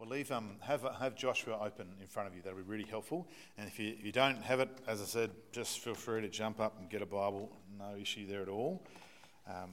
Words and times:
Well, 0.00 0.08
leave 0.08 0.32
um, 0.32 0.52
have 0.60 0.80
have 0.98 1.14
Joshua 1.14 1.58
open 1.62 1.86
in 2.00 2.06
front 2.06 2.26
of 2.26 2.34
you. 2.34 2.40
That'll 2.40 2.56
be 2.56 2.64
really 2.64 2.88
helpful. 2.88 3.28
And 3.58 3.68
if 3.68 3.78
you, 3.78 3.94
if 3.98 4.02
you 4.02 4.12
don't 4.12 4.40
have 4.42 4.58
it, 4.58 4.70
as 4.86 5.02
I 5.02 5.04
said, 5.04 5.30
just 5.52 5.80
feel 5.80 5.92
free 5.92 6.22
to 6.22 6.28
jump 6.30 6.58
up 6.58 6.78
and 6.80 6.88
get 6.88 7.02
a 7.02 7.06
Bible. 7.06 7.52
No 7.78 8.00
issue 8.00 8.26
there 8.26 8.40
at 8.40 8.48
all. 8.48 8.82
Um, 9.46 9.68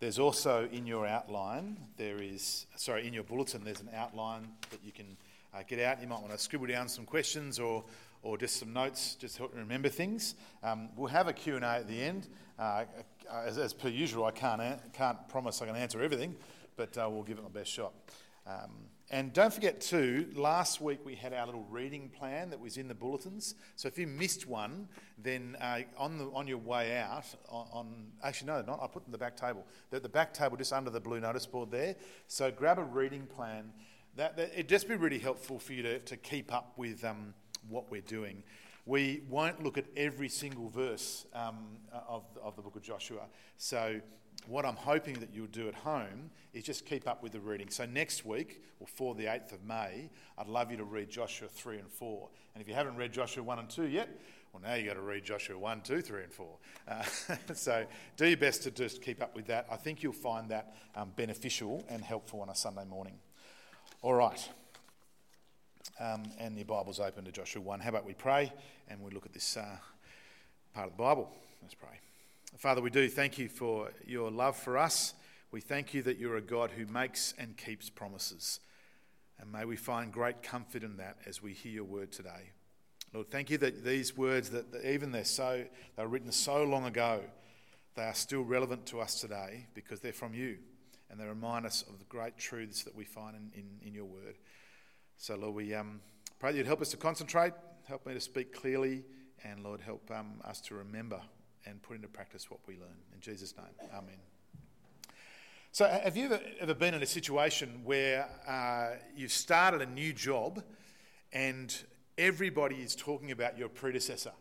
there's 0.00 0.18
also 0.18 0.68
in 0.72 0.88
your 0.88 1.06
outline, 1.06 1.76
there 1.98 2.20
is, 2.20 2.66
sorry, 2.74 3.06
in 3.06 3.14
your 3.14 3.22
bulletin, 3.22 3.62
there's 3.62 3.80
an 3.80 3.90
outline 3.94 4.48
that 4.70 4.80
you 4.84 4.90
can 4.90 5.16
uh, 5.54 5.62
get 5.68 5.78
out. 5.78 6.02
You 6.02 6.08
might 6.08 6.20
want 6.20 6.32
to 6.32 6.38
scribble 6.38 6.66
down 6.66 6.88
some 6.88 7.04
questions 7.04 7.60
or, 7.60 7.84
or 8.24 8.36
just 8.36 8.56
some 8.56 8.72
notes, 8.72 9.14
just 9.20 9.36
to 9.36 9.42
help 9.42 9.54
you 9.54 9.60
remember 9.60 9.88
things. 9.88 10.34
Um, 10.64 10.88
we'll 10.96 11.06
have 11.10 11.28
a 11.28 11.32
Q&A 11.32 11.60
at 11.60 11.86
the 11.86 12.02
end. 12.02 12.26
Uh, 12.58 12.86
as, 13.30 13.56
as, 13.56 13.72
per 13.72 13.88
usual, 13.88 14.24
I 14.24 14.32
can't, 14.32 14.62
can't 14.92 15.28
promise 15.28 15.62
I 15.62 15.66
can 15.66 15.76
answer 15.76 16.02
everything, 16.02 16.34
but 16.80 16.96
uh, 16.96 17.06
we'll 17.10 17.22
give 17.22 17.36
it 17.36 17.42
my 17.42 17.50
best 17.50 17.70
shot. 17.70 17.92
Um, 18.46 18.70
and 19.10 19.34
don't 19.34 19.52
forget, 19.52 19.82
too, 19.82 20.28
last 20.34 20.80
week 20.80 21.00
we 21.04 21.14
had 21.14 21.34
our 21.34 21.44
little 21.44 21.66
reading 21.68 22.08
plan 22.08 22.48
that 22.50 22.58
was 22.58 22.78
in 22.78 22.88
the 22.88 22.94
bulletins. 22.94 23.54
So 23.76 23.86
if 23.86 23.98
you 23.98 24.06
missed 24.06 24.48
one, 24.48 24.88
then 25.18 25.58
uh, 25.60 25.80
on, 25.98 26.16
the, 26.16 26.24
on 26.32 26.48
your 26.48 26.56
way 26.56 26.96
out, 26.96 27.26
on, 27.50 27.66
on, 27.70 27.86
actually, 28.24 28.46
no, 28.46 28.62
not, 28.62 28.80
I 28.82 28.86
put 28.86 29.04
in 29.04 29.12
the 29.12 29.18
back 29.18 29.36
table. 29.36 29.66
The, 29.90 30.00
the 30.00 30.08
back 30.08 30.32
table 30.32 30.56
just 30.56 30.72
under 30.72 30.88
the 30.88 31.00
blue 31.00 31.20
notice 31.20 31.44
board 31.44 31.70
there. 31.70 31.96
So 32.28 32.50
grab 32.50 32.78
a 32.78 32.84
reading 32.84 33.26
plan. 33.26 33.72
That, 34.16 34.38
that 34.38 34.52
It'd 34.54 34.70
just 34.70 34.88
be 34.88 34.94
really 34.94 35.18
helpful 35.18 35.58
for 35.58 35.74
you 35.74 35.82
to, 35.82 35.98
to 35.98 36.16
keep 36.16 36.50
up 36.50 36.72
with 36.78 37.04
um, 37.04 37.34
what 37.68 37.90
we're 37.90 38.00
doing. 38.00 38.42
We 38.86 39.22
won't 39.28 39.62
look 39.62 39.78
at 39.78 39.86
every 39.96 40.28
single 40.28 40.68
verse 40.68 41.26
um, 41.34 41.76
of, 42.08 42.24
of 42.42 42.56
the 42.56 42.62
book 42.62 42.76
of 42.76 42.82
Joshua. 42.82 43.22
So 43.56 44.00
what 44.46 44.64
I'm 44.64 44.76
hoping 44.76 45.14
that 45.14 45.30
you'll 45.32 45.46
do 45.46 45.68
at 45.68 45.74
home 45.74 46.30
is 46.52 46.64
just 46.64 46.86
keep 46.86 47.06
up 47.06 47.22
with 47.22 47.32
the 47.32 47.40
reading. 47.40 47.68
So 47.70 47.86
next 47.86 48.24
week, 48.24 48.62
or 48.80 48.86
for 48.86 49.14
the 49.14 49.24
8th 49.24 49.52
of 49.52 49.64
May, 49.64 50.10
I'd 50.38 50.48
love 50.48 50.70
you 50.70 50.76
to 50.78 50.84
read 50.84 51.10
Joshua 51.10 51.48
3 51.48 51.78
and 51.78 51.88
4. 51.90 52.28
And 52.54 52.62
if 52.62 52.68
you 52.68 52.74
haven't 52.74 52.96
read 52.96 53.12
Joshua 53.12 53.42
1 53.42 53.58
and 53.58 53.68
2 53.68 53.86
yet, 53.86 54.08
well, 54.52 54.62
now 54.62 54.74
you've 54.74 54.88
got 54.88 54.94
to 54.94 55.02
read 55.02 55.24
Joshua 55.24 55.56
1, 55.56 55.82
2, 55.82 56.00
3, 56.00 56.22
and 56.24 56.32
4. 56.32 56.48
Uh, 56.88 57.02
so 57.54 57.84
do 58.16 58.26
your 58.26 58.36
best 58.36 58.64
to 58.64 58.70
just 58.70 59.00
keep 59.02 59.22
up 59.22 59.36
with 59.36 59.46
that. 59.46 59.66
I 59.70 59.76
think 59.76 60.02
you'll 60.02 60.12
find 60.12 60.48
that 60.50 60.74
um, 60.96 61.12
beneficial 61.14 61.84
and 61.88 62.02
helpful 62.02 62.40
on 62.40 62.48
a 62.48 62.54
Sunday 62.54 62.84
morning. 62.84 63.18
All 64.02 64.14
right. 64.14 64.48
Um, 66.00 66.22
and 66.38 66.56
your 66.56 66.64
Bible's 66.64 66.98
open 66.98 67.26
to 67.26 67.32
Joshua 67.32 67.60
1. 67.60 67.80
How 67.80 67.90
about 67.90 68.06
we 68.06 68.14
pray 68.14 68.50
and 68.88 69.02
we 69.02 69.10
look 69.10 69.26
at 69.26 69.34
this 69.34 69.58
uh, 69.58 69.76
part 70.72 70.86
of 70.86 70.96
the 70.96 71.02
Bible? 71.02 71.30
Let's 71.60 71.74
pray. 71.74 72.00
Father, 72.56 72.80
we 72.80 72.88
do 72.88 73.06
thank 73.06 73.36
you 73.36 73.50
for 73.50 73.90
your 74.06 74.30
love 74.30 74.56
for 74.56 74.78
us. 74.78 75.12
We 75.52 75.60
thank 75.60 75.92
you 75.92 76.02
that 76.04 76.16
you're 76.16 76.36
a 76.36 76.40
God 76.40 76.70
who 76.70 76.86
makes 76.86 77.34
and 77.36 77.54
keeps 77.54 77.90
promises. 77.90 78.60
And 79.38 79.52
may 79.52 79.66
we 79.66 79.76
find 79.76 80.10
great 80.10 80.42
comfort 80.42 80.82
in 80.82 80.96
that 80.96 81.18
as 81.26 81.42
we 81.42 81.52
hear 81.52 81.72
your 81.72 81.84
word 81.84 82.12
today. 82.12 82.52
Lord, 83.12 83.30
thank 83.30 83.50
you 83.50 83.58
that 83.58 83.84
these 83.84 84.16
words, 84.16 84.48
that 84.50 84.64
even 84.82 85.12
they're 85.12 85.24
so, 85.24 85.64
they 85.96 86.02
were 86.02 86.08
written 86.08 86.32
so 86.32 86.64
long 86.64 86.86
ago, 86.86 87.20
they 87.94 88.04
are 88.04 88.14
still 88.14 88.42
relevant 88.42 88.86
to 88.86 89.00
us 89.00 89.20
today 89.20 89.66
because 89.74 90.00
they're 90.00 90.14
from 90.14 90.32
you 90.32 90.56
and 91.10 91.20
they 91.20 91.26
remind 91.26 91.66
us 91.66 91.82
of 91.82 91.98
the 91.98 92.04
great 92.06 92.38
truths 92.38 92.84
that 92.84 92.94
we 92.94 93.04
find 93.04 93.36
in, 93.36 93.50
in, 93.60 93.88
in 93.88 93.94
your 93.94 94.06
word. 94.06 94.36
So, 95.22 95.36
Lord, 95.36 95.54
we 95.54 95.74
um, 95.74 96.00
pray 96.38 96.52
that 96.52 96.56
you'd 96.56 96.66
help 96.66 96.80
us 96.80 96.88
to 96.92 96.96
concentrate, 96.96 97.52
help 97.86 98.06
me 98.06 98.14
to 98.14 98.20
speak 98.20 98.54
clearly, 98.54 99.04
and 99.44 99.62
Lord, 99.62 99.82
help 99.82 100.10
um, 100.10 100.40
us 100.46 100.62
to 100.62 100.74
remember 100.74 101.20
and 101.66 101.82
put 101.82 101.96
into 101.96 102.08
practice 102.08 102.50
what 102.50 102.60
we 102.66 102.76
learn. 102.78 102.96
In 103.14 103.20
Jesus' 103.20 103.54
name, 103.54 103.90
Amen. 103.92 104.16
So, 105.72 105.86
have 105.86 106.16
you 106.16 106.24
ever, 106.24 106.40
ever 106.60 106.72
been 106.72 106.94
in 106.94 107.02
a 107.02 107.06
situation 107.06 107.82
where 107.84 108.30
uh, 108.48 108.96
you've 109.14 109.30
started 109.30 109.82
a 109.82 109.86
new 109.86 110.14
job 110.14 110.62
and 111.34 111.76
everybody 112.16 112.76
is 112.76 112.96
talking 112.96 113.30
about 113.30 113.58
your 113.58 113.68
predecessor? 113.68 114.32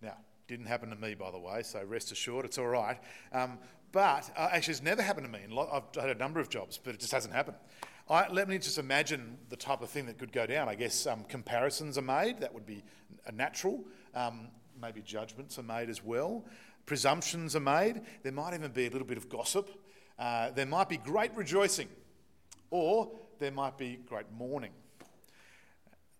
Now, 0.00 0.14
didn't 0.46 0.66
happen 0.66 0.90
to 0.90 0.96
me, 0.96 1.14
by 1.14 1.32
the 1.32 1.40
way, 1.40 1.64
so 1.64 1.82
rest 1.82 2.12
assured, 2.12 2.44
it's 2.44 2.56
all 2.56 2.68
right. 2.68 2.98
Um, 3.32 3.58
but 3.90 4.30
uh, 4.36 4.50
actually, 4.52 4.72
it's 4.72 4.82
never 4.82 5.02
happened 5.02 5.26
to 5.26 5.32
me. 5.32 5.40
I've 5.72 5.92
had 6.00 6.10
a 6.10 6.18
number 6.18 6.38
of 6.38 6.48
jobs, 6.48 6.78
but 6.78 6.94
it 6.94 7.00
just 7.00 7.12
hasn't 7.12 7.34
happened. 7.34 7.56
I, 8.10 8.28
let 8.28 8.48
me 8.48 8.56
just 8.56 8.78
imagine 8.78 9.36
the 9.50 9.56
type 9.56 9.82
of 9.82 9.90
thing 9.90 10.06
that 10.06 10.18
could 10.18 10.32
go 10.32 10.46
down. 10.46 10.68
I 10.68 10.74
guess 10.74 11.06
um, 11.06 11.24
comparisons 11.24 11.98
are 11.98 12.02
made. 12.02 12.40
That 12.40 12.54
would 12.54 12.64
be 12.64 12.82
a 13.26 13.32
natural. 13.32 13.84
Um, 14.14 14.48
maybe 14.80 15.02
judgments 15.02 15.58
are 15.58 15.62
made 15.62 15.90
as 15.90 16.02
well. 16.02 16.44
Presumptions 16.86 17.54
are 17.54 17.60
made. 17.60 18.00
There 18.22 18.32
might 18.32 18.54
even 18.54 18.70
be 18.70 18.86
a 18.86 18.90
little 18.90 19.06
bit 19.06 19.18
of 19.18 19.28
gossip. 19.28 19.68
Uh, 20.18 20.50
there 20.50 20.64
might 20.64 20.88
be 20.88 20.96
great 20.96 21.36
rejoicing, 21.36 21.88
or 22.70 23.10
there 23.38 23.52
might 23.52 23.76
be 23.76 23.98
great 24.08 24.26
mourning. 24.32 24.72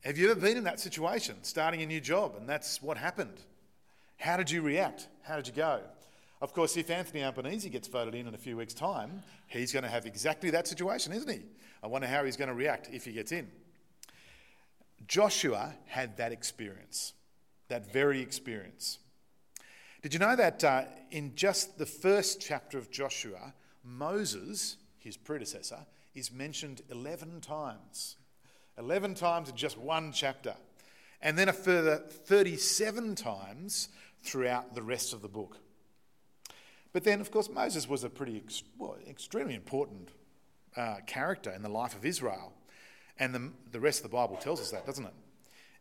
Have 0.05 0.19
you 0.19 0.31
ever 0.31 0.41
been 0.41 0.59
in 0.59 0.65
that 0.65 0.79
situation, 0.79 1.37
starting 1.43 1.81
a 1.81 1.87
new 1.87 2.01
job, 2.01 2.35
and 2.39 2.47
that's 2.49 2.83
what 2.83 2.99
happened? 2.99 3.41
How 4.19 4.37
did 4.37 4.51
you 4.51 4.61
react? 4.61 5.09
How 5.23 5.37
did 5.37 5.47
you 5.47 5.55
go? 5.55 5.81
Of 6.41 6.53
course, 6.53 6.77
if 6.77 6.91
Anthony 6.91 7.25
Albanese 7.25 7.69
gets 7.69 7.89
voted 7.89 8.15
in 8.15 8.29
in 8.29 8.35
a 8.35 8.39
few 8.39 8.57
weeks' 8.57 8.75
time, 8.75 9.23
he's 9.49 9.73
going 9.73 9.83
to 9.83 9.89
have 9.89 10.07
exactly 10.07 10.51
that 10.51 10.69
situation, 10.69 11.13
isn't 11.13 11.31
he? 11.31 11.43
I 11.83 11.89
wonder 11.89 12.07
how 12.07 12.25
he's 12.25 12.37
going 12.37 12.49
to 12.49 12.55
react 12.55 12.89
if 12.93 13.05
he 13.05 13.13
gets 13.13 13.33
in. 13.33 13.49
Joshua 15.07 15.75
had 15.87 16.17
that 16.19 16.33
experience 16.33 17.15
that 17.69 17.93
very 17.93 18.21
experience. 18.21 18.99
Did 20.03 20.13
you 20.15 20.21
know 20.21 20.37
that 20.37 20.65
uh, 20.65 20.85
in 21.11 21.35
just 21.35 21.79
the 21.79 21.87
first 21.87 22.41
chapter 22.41 22.79
of 22.79 22.91
Joshua, 22.91 23.55
Moses, 23.85 24.77
his 24.99 25.17
predecessor, 25.17 25.87
is 26.15 26.33
mentioned 26.33 26.83
11 26.91 27.41
times? 27.41 28.17
11 28.79 29.15
times 29.15 29.49
in 29.49 29.57
just 29.57 29.77
one 29.77 30.13
chapter. 30.13 30.55
And 31.21 31.39
then 31.39 31.49
a 31.49 31.53
further 31.53 31.97
37 31.97 33.17
times 33.17 33.89
throughout 34.23 34.75
the 34.75 34.83
rest 34.83 35.13
of 35.13 35.21
the 35.21 35.29
book. 35.29 35.59
But 36.99 37.05
then, 37.05 37.21
of 37.21 37.31
course, 37.31 37.49
Moses 37.49 37.89
was 37.89 38.03
a 38.03 38.11
pretty 38.11 38.43
well, 38.77 38.97
extremely 39.09 39.55
important 39.55 40.09
uh, 40.77 40.97
character 41.07 41.53
in 41.53 41.63
the 41.63 41.69
life 41.69 41.95
of 41.95 42.05
Israel. 42.05 42.53
And 43.21 43.33
the, 43.33 43.53
the 43.71 43.79
rest 43.79 44.01
of 44.01 44.11
the 44.11 44.17
Bible 44.17 44.35
tells 44.35 44.61
us 44.61 44.73
that, 44.73 44.85
doesn't 44.85 45.05
it? 45.05 45.15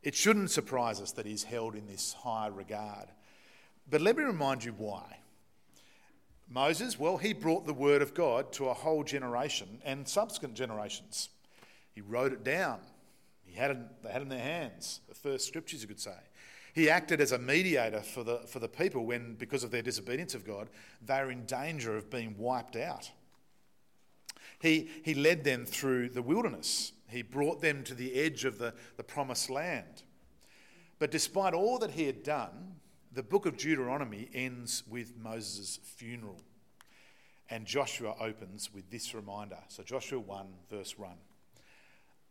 It 0.04 0.14
shouldn't 0.14 0.52
surprise 0.52 1.02
us 1.02 1.14
that 1.14 1.26
he's 1.26 1.44
held 1.44 1.74
in 1.74 1.88
this 1.88 2.14
high 2.14 2.46
regard. 2.46 3.08
But 3.90 4.02
let 4.02 4.16
me 4.16 4.26
remind 4.26 4.64
you 4.64 4.76
why. 4.78 5.18
Moses, 6.48 7.00
well, 7.00 7.18
he 7.18 7.34
brought 7.34 7.66
the 7.66 7.74
word 7.74 8.04
of 8.04 8.14
God 8.14 8.52
to 8.52 8.70
a 8.70 8.76
whole 8.76 9.04
generation 9.04 9.82
and 9.84 10.08
subsequent 10.08 10.54
generations. 10.54 11.30
He 11.96 12.02
wrote 12.02 12.32
it 12.32 12.44
down. 12.44 12.80
He 13.44 13.56
had 13.56 13.72
it, 13.72 14.04
they 14.04 14.12
had 14.12 14.22
it 14.22 14.26
in 14.26 14.30
their 14.30 14.38
hands, 14.38 15.00
the 15.10 15.16
first 15.16 15.48
scriptures, 15.48 15.82
you 15.82 15.88
could 15.88 16.00
say. 16.00 16.27
He 16.78 16.92
acted 16.92 17.22
as 17.22 17.32
a 17.32 17.40
mediator 17.40 18.02
for 18.02 18.24
the, 18.24 18.38
for 18.46 18.60
the 18.60 18.68
people 18.68 19.04
when, 19.04 19.34
because 19.34 19.64
of 19.64 19.72
their 19.72 19.82
disobedience 19.82 20.36
of 20.36 20.46
God, 20.46 20.70
they 21.04 21.20
were 21.24 21.32
in 21.32 21.44
danger 21.48 21.98
of 21.98 22.12
being 22.12 22.36
wiped 22.38 22.76
out. 22.76 23.10
He, 24.60 24.88
he 25.02 25.16
led 25.16 25.44
them 25.44 25.66
through 25.66 26.10
the 26.10 26.22
wilderness. 26.22 26.92
He 27.10 27.24
brought 27.24 27.62
them 27.64 27.84
to 27.86 27.96
the 27.96 28.14
edge 28.14 28.46
of 28.46 28.60
the, 28.60 28.76
the 28.96 29.04
promised 29.04 29.50
land. 29.50 30.04
But 31.00 31.10
despite 31.10 31.56
all 31.56 31.80
that 31.80 31.90
he 31.90 32.04
had 32.04 32.22
done, 32.22 32.76
the 33.12 33.24
book 33.24 33.48
of 33.48 33.58
Deuteronomy 33.58 34.30
ends 34.32 34.84
with 34.88 35.18
Moses' 35.18 35.80
funeral. 35.84 36.44
And 37.50 37.66
Joshua 37.66 38.14
opens 38.20 38.72
with 38.72 38.92
this 38.92 39.16
reminder. 39.16 39.58
So, 39.68 39.82
Joshua 39.82 40.20
1, 40.20 40.46
verse 40.70 40.96
1. 40.96 41.10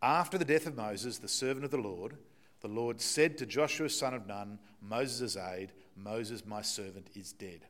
After 0.03 0.39
the 0.39 0.45
death 0.45 0.69
of 0.69 0.77
Moses, 0.77 1.19
the 1.19 1.27
servant 1.27 1.65
of 1.65 1.73
the 1.73 1.79
Lord, 1.79 2.17
the 2.61 2.69
Lord 2.69 3.01
said 3.01 3.39
to 3.39 3.47
Joshua, 3.47 3.89
son 3.89 4.15
of 4.15 4.27
Nun, 4.27 4.59
Moses' 4.81 5.37
aide, 5.37 5.73
Moses, 5.97 6.45
my 6.47 6.63
servant, 6.63 7.09
is 7.15 7.33
dead. 7.33 7.61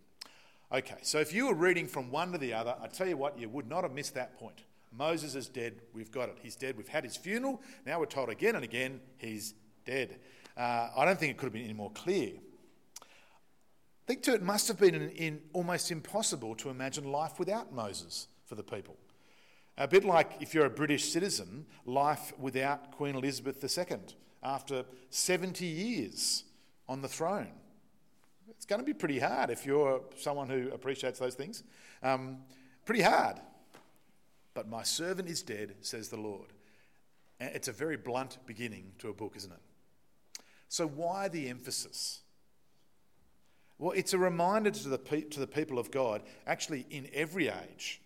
Okay, 0.72 0.96
so 1.02 1.18
if 1.18 1.32
you 1.32 1.46
were 1.46 1.54
reading 1.54 1.86
from 1.86 2.10
one 2.10 2.32
to 2.32 2.38
the 2.38 2.52
other, 2.52 2.74
I 2.80 2.88
tell 2.88 3.06
you 3.06 3.16
what, 3.16 3.38
you 3.38 3.48
would 3.48 3.68
not 3.68 3.84
have 3.84 3.92
missed 3.92 4.14
that 4.14 4.38
point. 4.38 4.62
Moses 4.96 5.34
is 5.34 5.48
dead. 5.48 5.74
We've 5.92 6.10
got 6.10 6.28
it. 6.28 6.38
He's 6.42 6.56
dead. 6.56 6.76
We've 6.76 6.88
had 6.88 7.04
his 7.04 7.16
funeral. 7.16 7.62
Now 7.84 8.00
we're 8.00 8.06
told 8.06 8.30
again 8.30 8.54
and 8.54 8.64
again 8.64 9.00
he's 9.18 9.54
dead. 9.84 10.18
Uh, 10.56 10.88
I 10.96 11.04
don't 11.04 11.18
think 11.18 11.32
it 11.32 11.36
could 11.36 11.46
have 11.46 11.52
been 11.52 11.64
any 11.64 11.74
more 11.74 11.90
clear. 11.92 12.32
I 13.00 14.06
think, 14.06 14.22
too, 14.22 14.32
it 14.32 14.42
must 14.42 14.68
have 14.68 14.78
been 14.78 14.94
in, 14.94 15.10
in 15.10 15.40
almost 15.52 15.90
impossible 15.90 16.54
to 16.56 16.70
imagine 16.70 17.10
life 17.10 17.38
without 17.38 17.72
Moses 17.72 18.28
for 18.44 18.54
the 18.54 18.62
people. 18.62 18.96
A 19.78 19.86
bit 19.86 20.04
like 20.04 20.32
if 20.40 20.54
you're 20.54 20.64
a 20.64 20.70
British 20.70 21.12
citizen, 21.12 21.66
life 21.84 22.32
without 22.38 22.92
Queen 22.92 23.14
Elizabeth 23.14 23.62
II 23.62 23.98
after 24.42 24.84
70 25.10 25.64
years 25.64 26.44
on 26.88 27.02
the 27.02 27.08
throne. 27.08 27.52
It's 28.48 28.66
going 28.66 28.80
to 28.80 28.86
be 28.86 28.94
pretty 28.94 29.18
hard 29.18 29.50
if 29.50 29.66
you're 29.66 30.00
someone 30.16 30.48
who 30.48 30.70
appreciates 30.72 31.18
those 31.18 31.34
things. 31.34 31.64
Um, 32.02 32.38
pretty 32.84 33.02
hard. 33.02 33.36
But 34.54 34.68
my 34.68 34.82
servant 34.82 35.28
is 35.28 35.42
dead, 35.42 35.74
says 35.80 36.08
the 36.08 36.16
Lord. 36.16 36.52
It's 37.38 37.68
a 37.68 37.72
very 37.72 37.96
blunt 37.96 38.38
beginning 38.46 38.92
to 38.98 39.10
a 39.10 39.12
book, 39.12 39.34
isn't 39.36 39.52
it? 39.52 40.42
So, 40.68 40.86
why 40.86 41.28
the 41.28 41.48
emphasis? 41.48 42.22
Well, 43.78 43.92
it's 43.92 44.14
a 44.14 44.18
reminder 44.18 44.70
to 44.70 44.88
the, 44.88 44.98
pe- 44.98 45.22
to 45.22 45.40
the 45.40 45.46
people 45.46 45.78
of 45.78 45.90
God, 45.90 46.22
actually 46.46 46.86
in 46.88 47.08
every 47.12 47.48
age, 47.48 48.00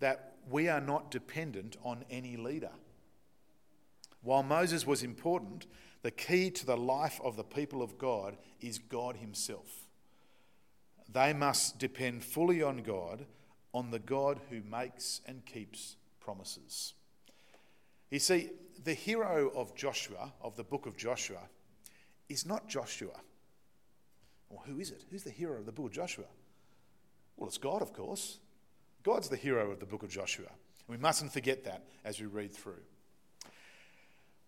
that 0.00 0.34
we 0.50 0.68
are 0.68 0.80
not 0.80 1.10
dependent 1.10 1.76
on 1.84 2.04
any 2.10 2.36
leader. 2.36 2.72
While 4.26 4.42
Moses 4.42 4.84
was 4.84 5.04
important, 5.04 5.68
the 6.02 6.10
key 6.10 6.50
to 6.50 6.66
the 6.66 6.76
life 6.76 7.20
of 7.22 7.36
the 7.36 7.44
people 7.44 7.80
of 7.80 7.96
God 7.96 8.36
is 8.60 8.76
God 8.76 9.18
Himself. 9.18 9.86
They 11.08 11.32
must 11.32 11.78
depend 11.78 12.24
fully 12.24 12.60
on 12.60 12.78
God, 12.78 13.24
on 13.72 13.92
the 13.92 14.00
God 14.00 14.40
who 14.50 14.62
makes 14.68 15.20
and 15.26 15.46
keeps 15.46 15.94
promises. 16.18 16.94
You 18.10 18.18
see, 18.18 18.50
the 18.82 18.94
hero 18.94 19.52
of 19.54 19.76
Joshua, 19.76 20.32
of 20.42 20.56
the 20.56 20.64
book 20.64 20.86
of 20.86 20.96
Joshua, 20.96 21.42
is 22.28 22.44
not 22.44 22.68
Joshua. 22.68 23.20
Well, 24.50 24.64
who 24.66 24.80
is 24.80 24.90
it? 24.90 25.04
Who's 25.08 25.22
the 25.22 25.30
hero 25.30 25.60
of 25.60 25.66
the 25.66 25.72
book 25.72 25.86
of 25.86 25.92
Joshua? 25.92 26.26
Well, 27.36 27.46
it's 27.46 27.58
God, 27.58 27.80
of 27.80 27.92
course. 27.92 28.40
God's 29.04 29.28
the 29.28 29.36
hero 29.36 29.70
of 29.70 29.78
the 29.78 29.86
book 29.86 30.02
of 30.02 30.10
Joshua. 30.10 30.50
We 30.88 30.96
mustn't 30.96 31.32
forget 31.32 31.62
that 31.62 31.84
as 32.04 32.18
we 32.18 32.26
read 32.26 32.52
through. 32.52 32.82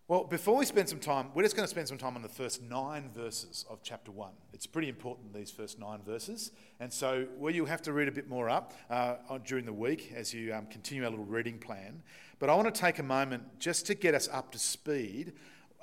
Well, 0.09 0.25
before 0.25 0.57
we 0.57 0.65
spend 0.65 0.89
some 0.89 1.01
time, 1.01 1.29
we're 1.35 1.43
just 1.43 1.55
going 1.55 1.67
to 1.67 1.71
spend 1.71 1.87
some 1.87 1.99
time 1.99 2.17
on 2.17 2.23
the 2.23 2.31
first 2.31 2.63
nine 2.63 3.11
verses 3.15 3.67
of 3.69 3.83
chapter 3.83 4.11
one. 4.11 4.33
It's 4.55 4.67
pretty 4.67 4.89
important, 4.89 5.35
these 5.35 5.51
first 5.51 5.79
nine 5.79 6.01
verses. 6.01 6.51
And 6.81 6.91
so, 6.91 7.27
well, 7.37 7.53
you'll 7.53 7.67
have 7.67 7.83
to 7.83 7.93
read 7.93 8.09
a 8.09 8.11
bit 8.11 8.27
more 8.27 8.49
up 8.49 8.73
uh, 8.89 9.17
during 9.45 9.67
the 9.67 9.73
week 9.75 10.11
as 10.17 10.33
you 10.33 10.55
um, 10.55 10.65
continue 10.65 11.05
our 11.05 11.11
little 11.11 11.27
reading 11.27 11.59
plan. 11.59 12.03
But 12.39 12.49
I 12.49 12.55
want 12.55 12.75
to 12.75 12.81
take 12.81 13.01
a 13.01 13.03
moment 13.03 13.43
just 13.59 13.85
to 13.89 13.95
get 13.95 14.15
us 14.15 14.31
up 14.33 14.51
to 14.53 14.59
speed 14.59 15.35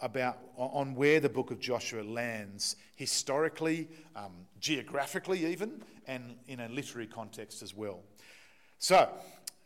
about 0.02 0.40
on 0.58 0.96
where 0.96 1.20
the 1.20 1.30
book 1.30 1.52
of 1.52 1.60
Joshua 1.60 2.02
lands 2.02 2.78
historically, 2.96 3.88
um, 4.16 4.32
geographically, 4.60 5.46
even, 5.46 5.84
and 6.08 6.36
in 6.48 6.62
a 6.62 6.70
literary 6.70 7.06
context 7.06 7.62
as 7.62 7.76
well. 7.76 8.02
So, 8.80 9.08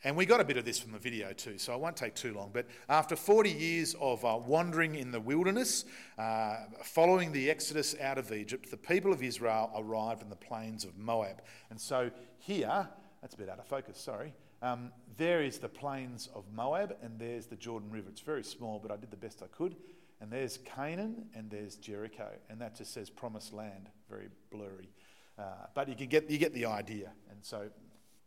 and 0.03 0.15
we 0.15 0.25
got 0.25 0.39
a 0.39 0.45
bit 0.45 0.55
of 0.55 0.63
this 0.63 0.79
from 0.79 0.93
the 0.93 0.99
video 0.99 1.33
too, 1.33 1.57
so 1.57 1.73
I 1.73 1.75
won't 1.75 1.97
take 1.97 2.15
too 2.15 2.33
long. 2.33 2.51
But 2.53 2.67
after 2.87 3.15
40 3.15 3.49
years 3.49 3.95
of 3.99 4.23
uh, 4.23 4.37
wandering 4.37 4.95
in 4.95 5.11
the 5.11 5.19
wilderness, 5.19 5.85
uh, 6.17 6.55
following 6.83 7.31
the 7.31 7.49
exodus 7.49 7.95
out 7.99 8.17
of 8.17 8.31
Egypt, 8.31 8.71
the 8.71 8.77
people 8.77 9.11
of 9.11 9.21
Israel 9.21 9.71
arrived 9.75 10.21
in 10.21 10.29
the 10.29 10.35
plains 10.35 10.85
of 10.85 10.97
Moab. 10.97 11.41
And 11.69 11.79
so 11.79 12.11
here, 12.37 12.87
that's 13.21 13.35
a 13.35 13.37
bit 13.37 13.49
out 13.49 13.59
of 13.59 13.65
focus, 13.65 13.99
sorry. 13.99 14.33
Um, 14.61 14.91
there 15.17 15.41
is 15.41 15.57
the 15.57 15.69
plains 15.69 16.29
of 16.33 16.45
Moab, 16.53 16.95
and 17.01 17.19
there's 17.19 17.47
the 17.47 17.55
Jordan 17.57 17.89
River. 17.91 18.07
It's 18.09 18.21
very 18.21 18.43
small, 18.43 18.79
but 18.79 18.91
I 18.91 18.95
did 18.95 19.11
the 19.11 19.17
best 19.17 19.41
I 19.43 19.47
could. 19.47 19.75
And 20.21 20.31
there's 20.31 20.59
Canaan, 20.59 21.25
and 21.33 21.49
there's 21.49 21.75
Jericho, 21.75 22.29
and 22.49 22.59
that 22.61 22.75
just 22.75 22.93
says 22.93 23.09
promised 23.09 23.53
land, 23.53 23.89
very 24.09 24.27
blurry. 24.51 24.89
Uh, 25.37 25.43
but 25.73 25.87
you 25.87 25.95
can 25.95 26.07
get 26.07 26.29
you 26.29 26.37
get 26.37 26.53
the 26.53 26.65
idea. 26.65 27.11
And 27.29 27.39
so 27.41 27.69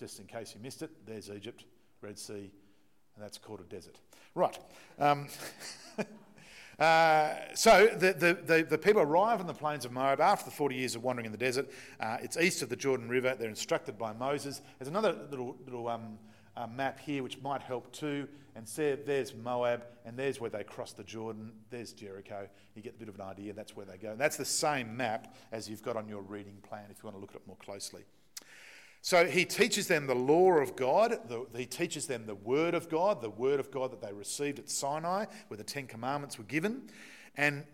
just 0.02 0.19
in 0.19 0.26
case 0.26 0.52
you 0.52 0.60
missed 0.60 0.82
it, 0.82 0.90
there's 1.06 1.31
Egypt, 1.31 1.64
Red 2.00 2.19
Sea, 2.19 2.50
and 3.14 3.22
that's 3.22 3.38
called 3.38 3.60
a 3.60 3.62
desert. 3.62 4.00
Right. 4.34 4.58
Um, 4.99 5.28
uh, 6.81 7.34
so 7.54 7.87
the, 7.87 8.12
the, 8.12 8.34
the, 8.44 8.66
the, 8.69 8.78
people 8.78 9.00
arrive 9.00 9.40
in 9.40 9.46
the 9.46 9.54
plains 9.54 9.84
of 9.84 9.93
Moab 9.93 10.20
after 10.20 10.46
the 10.46 10.50
40 10.50 10.75
years 10.75 10.96
of 10.96 11.04
wandering 11.04 11.26
in 11.26 11.31
the 11.31 11.38
desert. 11.38 11.70
Uh, 12.00 12.16
it's 12.20 12.37
east 12.37 12.62
of 12.62 12.69
the 12.69 12.75
Jordan 12.75 13.08
River. 13.08 13.37
They're 13.38 13.49
instructed 13.49 13.96
by 13.96 14.12
Moses. 14.12 14.60
There's 14.81 14.88
another 14.88 15.16
little, 15.31 15.56
little 15.64 15.87
um, 15.87 16.19
uh, 16.56 16.66
map 16.66 16.98
here 16.98 17.22
which 17.22 17.40
might 17.40 17.62
help 17.62 17.93
too. 17.93 18.26
And 18.56 18.69
see, 18.69 18.96
there's 18.96 19.37
Moab, 19.37 19.84
and 20.05 20.19
there's 20.19 20.40
where 20.40 20.50
they 20.50 20.64
cross 20.64 20.93
the 20.93 21.05
Jordan. 21.05 21.52
There's 21.70 21.93
Jericho. 21.93 22.48
You 22.75 22.82
get 22.82 22.96
a 22.96 22.98
bit 22.98 23.08
of 23.08 23.14
an 23.14 23.20
idea. 23.20 23.52
That's 23.52 23.76
where 23.76 23.87
they 23.87 23.98
go. 23.98 24.10
And 24.10 24.20
that's 24.20 24.37
the 24.37 24.44
same 24.44 24.96
map 24.96 25.37
as 25.52 25.70
you've 25.70 25.82
got 25.84 25.94
on 25.94 26.08
your 26.08 26.22
reading 26.22 26.56
plan 26.69 26.87
if 26.90 26.98
you 26.98 27.05
want 27.05 27.14
to 27.14 27.20
look 27.20 27.31
at 27.31 27.37
it 27.37 27.46
more 27.46 27.56
closely. 27.58 28.02
So 29.04 29.26
he 29.26 29.44
teaches 29.44 29.88
them 29.88 30.06
the 30.06 30.14
law 30.14 30.52
of 30.52 30.76
God, 30.76 31.19
the, 31.28 31.44
he 31.56 31.66
teaches 31.66 32.06
them 32.06 32.25
the 32.25 32.37
word 32.37 32.72
of 32.72 32.88
God, 32.88 33.20
the 33.20 33.31
word 33.31 33.58
of 33.58 33.72
God 33.72 33.90
that 33.90 34.00
they 34.00 34.12
received 34.12 34.60
at 34.60 34.70
Sinai, 34.70 35.26
where 35.49 35.58
the 35.58 35.64
Ten 35.64 35.88
Commandments 35.88 36.38
were 36.38 36.44
given. 36.44 36.82
And, 37.37 37.64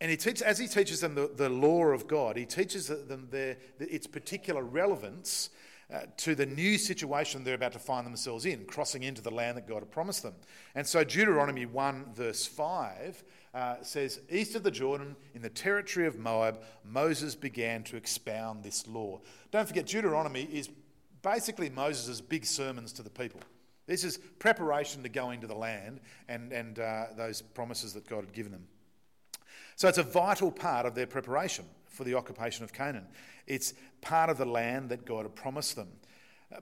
and 0.00 0.10
he 0.10 0.16
teaches, 0.16 0.42
as 0.42 0.58
he 0.58 0.66
teaches 0.66 1.00
them 1.00 1.14
the, 1.14 1.30
the 1.36 1.48
law 1.48 1.84
of 1.84 2.08
God, 2.08 2.36
he 2.36 2.44
teaches 2.44 2.88
them 2.88 3.28
their, 3.30 3.58
its 3.78 4.08
particular 4.08 4.64
relevance 4.64 5.50
uh, 5.92 6.00
to 6.16 6.34
the 6.34 6.46
new 6.46 6.78
situation 6.78 7.44
they're 7.44 7.54
about 7.54 7.72
to 7.72 7.78
find 7.78 8.06
themselves 8.06 8.46
in, 8.46 8.64
crossing 8.64 9.02
into 9.02 9.20
the 9.20 9.30
land 9.30 9.56
that 9.56 9.68
God 9.68 9.80
had 9.80 9.90
promised 9.90 10.22
them. 10.22 10.34
And 10.74 10.86
so 10.86 11.04
Deuteronomy 11.04 11.66
1, 11.66 12.14
verse 12.14 12.46
5 12.46 13.22
uh, 13.54 13.74
says, 13.82 14.20
East 14.30 14.54
of 14.54 14.62
the 14.62 14.70
Jordan, 14.70 15.16
in 15.34 15.42
the 15.42 15.50
territory 15.50 16.06
of 16.06 16.18
Moab, 16.18 16.62
Moses 16.84 17.34
began 17.34 17.82
to 17.84 17.96
expound 17.96 18.62
this 18.62 18.86
law. 18.86 19.20
Don't 19.50 19.68
forget, 19.68 19.86
Deuteronomy 19.86 20.44
is 20.44 20.70
basically 21.20 21.68
Moses' 21.68 22.20
big 22.20 22.46
sermons 22.46 22.92
to 22.94 23.02
the 23.02 23.10
people. 23.10 23.40
This 23.86 24.04
is 24.04 24.18
preparation 24.38 25.02
to 25.02 25.08
go 25.08 25.30
into 25.30 25.46
the 25.46 25.54
land 25.54 26.00
and, 26.28 26.52
and 26.52 26.78
uh, 26.78 27.06
those 27.16 27.42
promises 27.42 27.92
that 27.94 28.08
God 28.08 28.24
had 28.24 28.32
given 28.32 28.52
them. 28.52 28.66
So 29.76 29.88
it's 29.88 29.98
a 29.98 30.02
vital 30.02 30.50
part 30.50 30.86
of 30.86 30.94
their 30.94 31.06
preparation 31.06 31.64
for 31.92 32.04
the 32.04 32.14
occupation 32.14 32.64
of 32.64 32.72
Canaan. 32.72 33.06
It's 33.46 33.74
part 34.00 34.30
of 34.30 34.38
the 34.38 34.44
land 34.44 34.88
that 34.90 35.04
God 35.04 35.22
had 35.22 35.34
promised 35.34 35.76
them. 35.76 35.88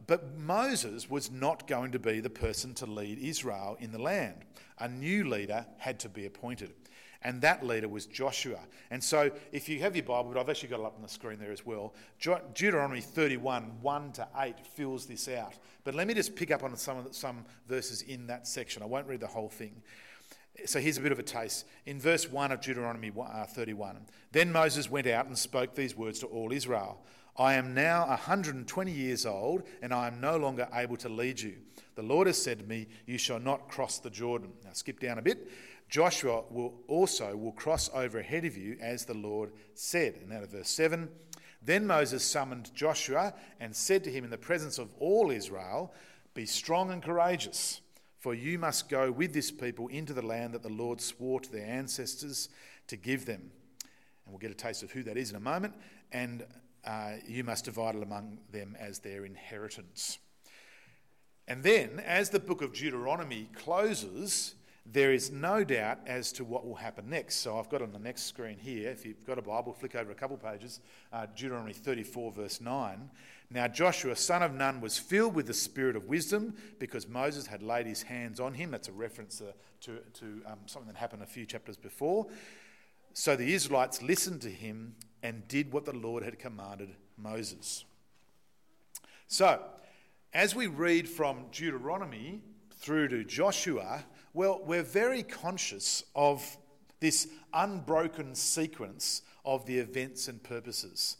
But 0.06 0.36
Moses 0.36 1.10
was 1.10 1.30
not 1.30 1.66
going 1.66 1.92
to 1.92 1.98
be 1.98 2.20
the 2.20 2.30
person 2.30 2.74
to 2.74 2.86
lead 2.86 3.18
Israel 3.18 3.76
in 3.80 3.92
the 3.92 3.98
land. 3.98 4.44
A 4.78 4.88
new 4.88 5.28
leader 5.28 5.66
had 5.78 5.98
to 6.00 6.08
be 6.08 6.26
appointed. 6.26 6.72
And 7.22 7.42
that 7.42 7.66
leader 7.66 7.88
was 7.88 8.06
Joshua. 8.06 8.60
And 8.90 9.02
so, 9.02 9.30
if 9.52 9.68
you 9.68 9.80
have 9.80 9.94
your 9.94 10.06
Bible, 10.06 10.30
but 10.32 10.40
I've 10.40 10.48
actually 10.48 10.70
got 10.70 10.80
it 10.80 10.86
up 10.86 10.96
on 10.96 11.02
the 11.02 11.08
screen 11.08 11.38
there 11.38 11.52
as 11.52 11.66
well, 11.66 11.94
Deuteronomy 12.54 13.02
31, 13.02 13.82
1 13.82 14.12
to 14.12 14.28
8 14.38 14.66
fills 14.66 15.04
this 15.04 15.28
out. 15.28 15.52
But 15.84 15.94
let 15.94 16.06
me 16.06 16.14
just 16.14 16.34
pick 16.34 16.50
up 16.50 16.62
on 16.62 16.74
some, 16.76 17.12
some 17.12 17.44
verses 17.68 18.02
in 18.02 18.26
that 18.28 18.46
section. 18.46 18.82
I 18.82 18.86
won't 18.86 19.06
read 19.06 19.20
the 19.20 19.26
whole 19.26 19.50
thing. 19.50 19.82
So 20.66 20.80
here's 20.80 20.98
a 20.98 21.00
bit 21.00 21.12
of 21.12 21.18
a 21.18 21.22
taste. 21.22 21.66
In 21.86 21.98
verse 22.00 22.28
1 22.30 22.52
of 22.52 22.60
Deuteronomy 22.60 23.12
uh, 23.18 23.44
31, 23.44 24.00
then 24.32 24.52
Moses 24.52 24.90
went 24.90 25.06
out 25.06 25.26
and 25.26 25.36
spoke 25.36 25.74
these 25.74 25.96
words 25.96 26.18
to 26.20 26.26
all 26.26 26.52
Israel 26.52 27.00
I 27.36 27.54
am 27.54 27.72
now 27.74 28.06
120 28.06 28.92
years 28.92 29.24
old, 29.24 29.62
and 29.80 29.94
I 29.94 30.08
am 30.08 30.20
no 30.20 30.36
longer 30.36 30.68
able 30.74 30.96
to 30.98 31.08
lead 31.08 31.40
you. 31.40 31.54
The 31.94 32.02
Lord 32.02 32.26
has 32.26 32.42
said 32.42 32.58
to 32.58 32.64
me, 32.64 32.88
You 33.06 33.18
shall 33.18 33.38
not 33.38 33.68
cross 33.68 33.98
the 33.98 34.10
Jordan. 34.10 34.52
Now 34.64 34.70
skip 34.72 35.00
down 35.00 35.18
a 35.18 35.22
bit. 35.22 35.48
Joshua 35.88 36.44
will 36.50 36.74
also 36.86 37.36
will 37.36 37.52
cross 37.52 37.90
over 37.94 38.18
ahead 38.18 38.44
of 38.44 38.56
you 38.56 38.76
as 38.80 39.04
the 39.04 39.14
Lord 39.14 39.52
said. 39.74 40.16
And 40.16 40.28
now 40.30 40.42
of 40.42 40.50
verse 40.50 40.68
7. 40.70 41.08
Then 41.62 41.86
Moses 41.86 42.24
summoned 42.24 42.74
Joshua 42.74 43.34
and 43.58 43.74
said 43.74 44.04
to 44.04 44.10
him 44.10 44.24
in 44.24 44.30
the 44.30 44.38
presence 44.38 44.78
of 44.78 44.94
all 44.98 45.30
Israel, 45.30 45.92
Be 46.34 46.46
strong 46.46 46.90
and 46.90 47.02
courageous, 47.02 47.80
for 48.20 48.34
you 48.34 48.58
must 48.58 48.90
go 48.90 49.10
with 49.10 49.32
this 49.32 49.50
people 49.50 49.88
into 49.88 50.12
the 50.12 50.22
land 50.22 50.52
that 50.52 50.62
the 50.62 50.68
Lord 50.68 51.00
swore 51.00 51.40
to 51.40 51.50
their 51.50 51.66
ancestors 51.66 52.50
to 52.86 52.96
give 52.96 53.24
them. 53.24 53.50
And 54.24 54.32
we'll 54.32 54.38
get 54.38 54.50
a 54.50 54.54
taste 54.54 54.82
of 54.82 54.92
who 54.92 55.02
that 55.04 55.16
is 55.16 55.30
in 55.30 55.36
a 55.36 55.40
moment. 55.40 55.74
And 56.12 56.44
uh, 56.84 57.14
you 57.26 57.44
must 57.44 57.64
divide 57.64 57.94
it 57.94 58.02
among 58.02 58.38
them 58.52 58.76
as 58.78 58.98
their 58.98 59.24
inheritance. 59.24 60.18
And 61.48 61.62
then, 61.62 61.98
as 62.06 62.28
the 62.28 62.38
book 62.38 62.60
of 62.60 62.74
Deuteronomy 62.74 63.48
closes, 63.54 64.54
there 64.86 65.12
is 65.12 65.30
no 65.30 65.62
doubt 65.62 65.98
as 66.06 66.32
to 66.32 66.44
what 66.44 66.66
will 66.66 66.74
happen 66.74 67.08
next. 67.08 67.36
So 67.36 67.58
I've 67.58 67.68
got 67.68 67.82
on 67.82 67.92
the 67.92 67.98
next 67.98 68.24
screen 68.24 68.58
here, 68.58 68.90
if 68.90 69.04
you've 69.04 69.24
got 69.26 69.38
a 69.38 69.42
Bible, 69.42 69.72
flick 69.72 69.94
over 69.94 70.10
a 70.10 70.14
couple 70.14 70.36
pages, 70.36 70.80
uh, 71.12 71.26
Deuteronomy 71.36 71.72
34, 71.72 72.32
verse 72.32 72.60
9. 72.60 73.10
Now 73.50 73.68
Joshua, 73.68 74.16
son 74.16 74.42
of 74.42 74.54
Nun, 74.54 74.80
was 74.80 74.98
filled 74.98 75.34
with 75.34 75.46
the 75.46 75.54
spirit 75.54 75.96
of 75.96 76.06
wisdom 76.06 76.54
because 76.78 77.08
Moses 77.08 77.46
had 77.46 77.62
laid 77.62 77.86
his 77.86 78.02
hands 78.02 78.40
on 78.40 78.54
him. 78.54 78.70
That's 78.70 78.88
a 78.88 78.92
reference 78.92 79.40
uh, 79.40 79.52
to, 79.82 79.98
to 80.14 80.42
um, 80.46 80.58
something 80.66 80.92
that 80.92 80.98
happened 80.98 81.22
a 81.22 81.26
few 81.26 81.46
chapters 81.46 81.76
before. 81.76 82.26
So 83.12 83.36
the 83.36 83.52
Israelites 83.52 84.02
listened 84.02 84.40
to 84.42 84.50
him 84.50 84.94
and 85.22 85.46
did 85.48 85.72
what 85.72 85.84
the 85.84 85.92
Lord 85.92 86.22
had 86.22 86.38
commanded 86.38 86.90
Moses. 87.18 87.84
So, 89.26 89.60
as 90.32 90.54
we 90.54 90.66
read 90.68 91.08
from 91.08 91.46
Deuteronomy 91.52 92.40
through 92.72 93.08
to 93.08 93.24
Joshua, 93.24 94.04
well, 94.32 94.60
we're 94.64 94.82
very 94.82 95.22
conscious 95.22 96.04
of 96.14 96.44
this 97.00 97.28
unbroken 97.52 98.34
sequence 98.34 99.22
of 99.44 99.66
the 99.66 99.78
events 99.78 100.28
and 100.28 100.42
purposes. 100.42 101.16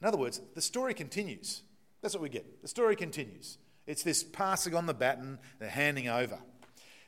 In 0.00 0.06
other 0.06 0.18
words, 0.18 0.40
the 0.54 0.60
story 0.60 0.94
continues. 0.94 1.62
That's 2.02 2.14
what 2.14 2.22
we 2.22 2.28
get. 2.28 2.62
The 2.62 2.68
story 2.68 2.96
continues. 2.96 3.58
It's 3.86 4.02
this 4.02 4.22
passing 4.22 4.74
on 4.74 4.86
the 4.86 4.94
baton, 4.94 5.38
the 5.58 5.68
handing 5.68 6.08
over. 6.08 6.38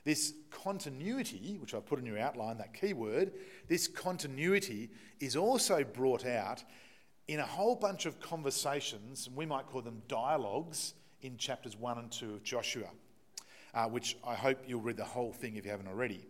This 0.04 0.32
continuity, 0.50 1.58
which 1.60 1.74
I've 1.74 1.84
put 1.84 1.98
in 1.98 2.06
your 2.06 2.18
outline, 2.18 2.58
that 2.58 2.72
key 2.72 2.94
word, 2.94 3.32
this 3.68 3.86
continuity 3.86 4.90
is 5.20 5.36
also 5.36 5.84
brought 5.84 6.24
out 6.24 6.64
in 7.28 7.38
a 7.38 7.46
whole 7.46 7.76
bunch 7.76 8.06
of 8.06 8.18
conversations, 8.18 9.26
and 9.26 9.36
we 9.36 9.44
might 9.44 9.66
call 9.66 9.82
them 9.82 10.02
dialogues, 10.08 10.94
in 11.22 11.36
chapters 11.36 11.76
1 11.76 11.98
and 11.98 12.10
2 12.10 12.34
of 12.34 12.42
Joshua 12.42 12.88
uh, 13.74 13.86
which 13.86 14.16
I 14.26 14.34
hope 14.34 14.58
you'll 14.66 14.80
read 14.80 14.96
the 14.96 15.04
whole 15.04 15.32
thing 15.32 15.56
if 15.56 15.64
you 15.64 15.70
haven't 15.70 15.88
already. 15.88 16.26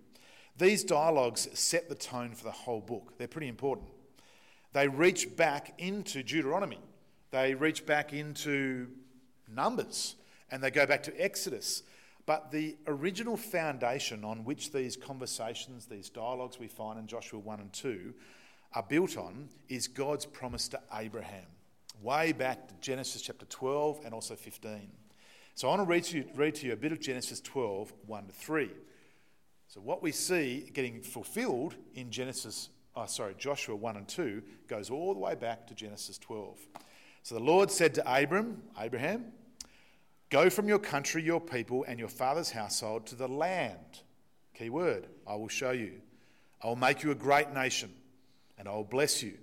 These 0.59 0.85
dialogues 0.85 1.49
set 1.55 1.89
the 1.89 1.95
tone 1.95 2.35
for 2.35 2.45
the 2.45 2.51
whole 2.51 2.81
book. 2.81 3.15
They're 3.19 3.29
pretty 3.29 3.49
important. 3.49 3.89
They 4.73 4.89
reach 4.89 5.37
back 5.37 5.75
into 5.79 6.23
Deuteronomy, 6.23 6.81
they 7.31 7.55
reach 7.55 7.87
back 7.87 8.13
into 8.13 8.89
Numbers, 9.49 10.17
and 10.51 10.63
they 10.63 10.71
go 10.71 10.87
back 10.87 11.03
to 11.05 11.21
Exodus. 11.21 11.83
But 12.27 12.53
the 12.53 12.77
original 12.87 13.37
foundation 13.37 14.25
on 14.25 14.45
which 14.45 14.71
these 14.71 14.97
conversations, 14.97 15.87
these 15.87 16.09
dialogues 16.11 16.61
we 16.61 16.69
find 16.69 16.99
in 16.99 17.07
Joshua 17.07 17.41
1 17.41 17.61
and 17.61 17.73
2 17.73 18.15
are 18.75 18.85
built 18.85 19.17
on 19.17 19.49
is 19.69 19.89
God's 19.89 20.27
promise 20.27 20.69
to 20.69 20.81
Abraham, 20.95 21.47
way 22.03 22.31
back 22.33 22.69
to 22.69 22.75
Genesis 22.81 23.23
chapter 23.23 23.47
12 23.47 24.03
and 24.05 24.15
also 24.15 24.37
15. 24.37 24.93
So 25.61 25.69
I 25.69 25.77
want 25.77 25.83
to 25.83 25.93
read 25.93 26.05
to 26.05 26.17
you, 26.17 26.25
read 26.37 26.55
to 26.55 26.67
you 26.67 26.73
a 26.73 26.77
bit 26.77 26.91
of 26.91 27.01
Genesis 27.01 27.39
12, 27.43 27.93
1 28.07 28.27
to 28.29 28.33
3. 28.33 28.71
So 29.69 29.79
what 29.79 30.03
we 30.03 30.11
see 30.11 30.71
getting 30.73 31.03
fulfilled 31.03 31.75
in 31.95 32.11
Genesis, 32.11 32.71
oh, 32.97 33.05
sorry, 33.05 33.35
Joshua 33.37 33.77
1 33.77 33.99
and 33.99 34.09
2 34.09 34.43
goes 34.69 34.89
all 34.89 35.13
the 35.13 35.21
way 35.21 35.35
back 35.35 35.67
to 35.67 35.75
Genesis 35.75 36.17
12. 36.17 36.59
So 37.23 37.35
the 37.35 37.43
Lord 37.43 37.71
said 37.71 37.93
to 37.97 38.03
Abram, 38.11 38.63
Abraham, 38.79 39.33
Go 40.31 40.49
from 40.49 40.67
your 40.67 40.79
country, 40.79 41.23
your 41.23 41.43
people, 41.43 41.85
and 41.87 41.99
your 41.99 42.09
father's 42.09 42.51
household 42.51 43.05
to 43.09 43.15
the 43.15 43.29
land. 43.29 44.01
Key 44.55 44.71
word, 44.71 45.09
I 45.27 45.35
will 45.35 45.49
show 45.49 45.73
you. 45.73 46.01
I 46.65 46.69
will 46.69 46.77
make 46.77 47.03
you 47.03 47.11
a 47.11 47.15
great 47.15 47.53
nation, 47.53 47.93
and 48.57 48.67
I 48.67 48.73
will 48.73 48.85
bless 48.85 49.23
you. 49.23 49.35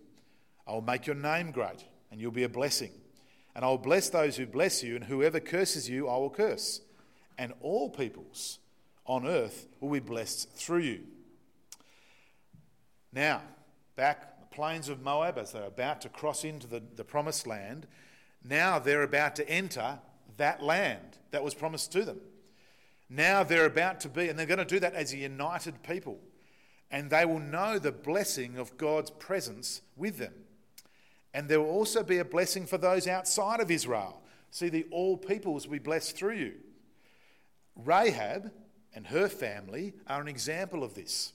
I 0.66 0.72
will 0.72 0.82
make 0.82 1.06
your 1.06 1.16
name 1.16 1.52
great, 1.52 1.86
and 2.10 2.20
you'll 2.20 2.32
be 2.32 2.42
a 2.42 2.50
blessing. 2.50 2.90
And 3.58 3.66
I 3.66 3.70
will 3.70 3.80
bless 3.80 4.10
those 4.10 4.38
who 4.38 4.46
bless 4.46 4.84
you, 4.84 4.96
and 4.96 5.06
whoever 5.06 5.40
curses 5.40 5.90
you, 5.90 6.08
I 6.08 6.16
will 6.18 6.30
curse. 6.30 6.80
And 7.40 7.54
all 7.60 7.90
peoples 7.90 8.60
on 9.08 9.26
earth 9.26 9.66
will 9.80 9.90
be 9.90 10.00
blessed 10.00 10.52
through 10.52 10.82
you. 10.82 11.00
Now, 13.12 13.42
back 13.96 14.42
the 14.42 14.56
plains 14.56 14.90
of 14.90 15.02
Moab, 15.02 15.40
as 15.40 15.54
they're 15.54 15.64
about 15.64 16.02
to 16.02 16.10
cross 16.10 16.44
into 16.44 16.68
the, 16.68 16.84
the 16.96 17.04
promised 17.04 17.48
land, 17.48 17.88
now 18.44 18.78
they're 18.78 19.02
about 19.02 19.36
to 19.38 19.50
enter 19.50 19.98
that 20.38 20.62
land 20.62 21.18
that 21.32 21.44
was 21.44 21.56
promised 21.56 21.92
to 21.94 22.06
them. 22.06 22.20
Now 23.10 23.44
they're 23.44 23.66
about 23.66 24.02
to 24.02 24.10
be, 24.10 24.30
and 24.30 24.38
they're 24.38 24.46
going 24.46 24.60
to 24.60 24.66
do 24.66 24.80
that 24.82 24.94
as 24.94 25.14
a 25.14 25.18
united 25.18 25.82
people. 25.82 26.20
And 26.92 27.10
they 27.10 27.26
will 27.26 27.40
know 27.40 27.80
the 27.80 27.92
blessing 27.92 28.60
of 28.60 28.78
God's 28.78 29.10
presence 29.10 29.82
with 29.96 30.20
them. 30.20 30.34
And 31.38 31.48
there 31.48 31.62
will 31.62 31.70
also 31.70 32.02
be 32.02 32.18
a 32.18 32.26
blessing 32.26 32.66
for 32.66 32.80
those 32.80 33.08
outside 33.08 33.60
of 33.60 33.70
Israel. 33.70 34.24
See, 34.50 34.70
the 34.70 34.88
all 34.90 35.16
peoples 35.16 35.68
will 35.68 35.74
be 35.74 35.78
blessed 35.78 36.18
through 36.18 36.34
you. 36.34 36.54
Rahab 37.76 38.52
and 38.96 39.06
her 39.06 39.30
family 39.30 39.94
are 40.08 40.20
an 40.20 40.28
example 40.28 40.84
of 40.84 40.96
this. 40.96 41.34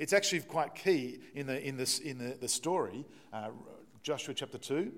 It's 0.00 0.12
actually 0.12 0.40
quite 0.40 0.74
key 0.74 1.20
in 1.32 1.46
the, 1.46 1.64
in 1.64 1.76
this, 1.76 2.00
in 2.00 2.18
the, 2.18 2.34
the 2.34 2.48
story, 2.48 3.04
uh, 3.32 3.50
Joshua 4.02 4.34
chapter 4.34 4.58
2. 4.58 4.90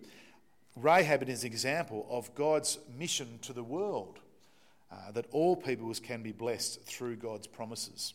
Rahab 0.77 1.29
is 1.29 1.43
an 1.43 1.47
example 1.49 2.07
of 2.09 2.35
God's 2.35 2.79
mission 2.99 3.39
to 3.43 3.53
the 3.53 3.63
world, 3.63 4.19
uh, 4.91 5.13
that 5.13 5.27
all 5.31 5.57
peoples 5.57 6.01
can 6.01 6.23
be 6.23 6.33
blessed 6.33 6.81
through 6.87 7.17
God's 7.17 7.47
promises. 7.47 8.15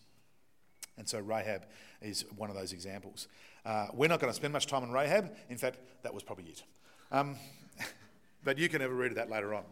And 0.98 1.08
so 1.08 1.20
Rahab 1.20 1.68
is 2.02 2.26
one 2.36 2.50
of 2.50 2.56
those 2.56 2.74
examples. 2.74 3.28
Uh, 3.66 3.88
we're 3.94 4.10
not 4.10 4.20
going 4.20 4.32
to 4.32 4.36
spend 4.36 4.54
much 4.54 4.68
time 4.68 4.84
on 4.84 4.92
Rahab. 4.92 5.32
In 5.50 5.58
fact, 5.58 5.80
that 6.04 6.14
was 6.14 6.24
probably 6.24 6.46
it. 6.46 6.64
Um, 7.12 7.38
but 8.44 8.58
you 8.58 8.70
can 8.70 8.82
have 8.82 8.92
a 8.92 8.94
read 8.94 9.12
of 9.12 9.16
that 9.16 9.30
later 9.30 9.54
on. 9.54 9.64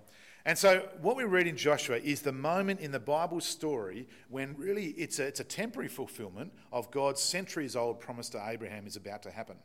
And 0.44 0.58
so, 0.58 0.88
what 1.02 1.16
we 1.16 1.24
read 1.24 1.46
in 1.46 1.56
Joshua 1.56 1.98
is 1.98 2.22
the 2.22 2.32
moment 2.32 2.80
in 2.80 2.92
the 2.92 3.00
Bible 3.00 3.42
story 3.42 4.08
when 4.30 4.56
really 4.58 4.88
it's 4.98 5.20
a, 5.20 5.28
it's 5.28 5.40
a 5.40 5.44
temporary 5.44 5.88
fulfillment 5.88 6.52
of 6.72 6.90
God's 6.90 7.22
centuries 7.22 7.76
old 7.76 8.00
promise 8.00 8.28
to 8.30 8.44
Abraham 8.50 8.88
is 8.88 8.96
about 8.96 9.22
to 9.24 9.32
happen. 9.32 9.58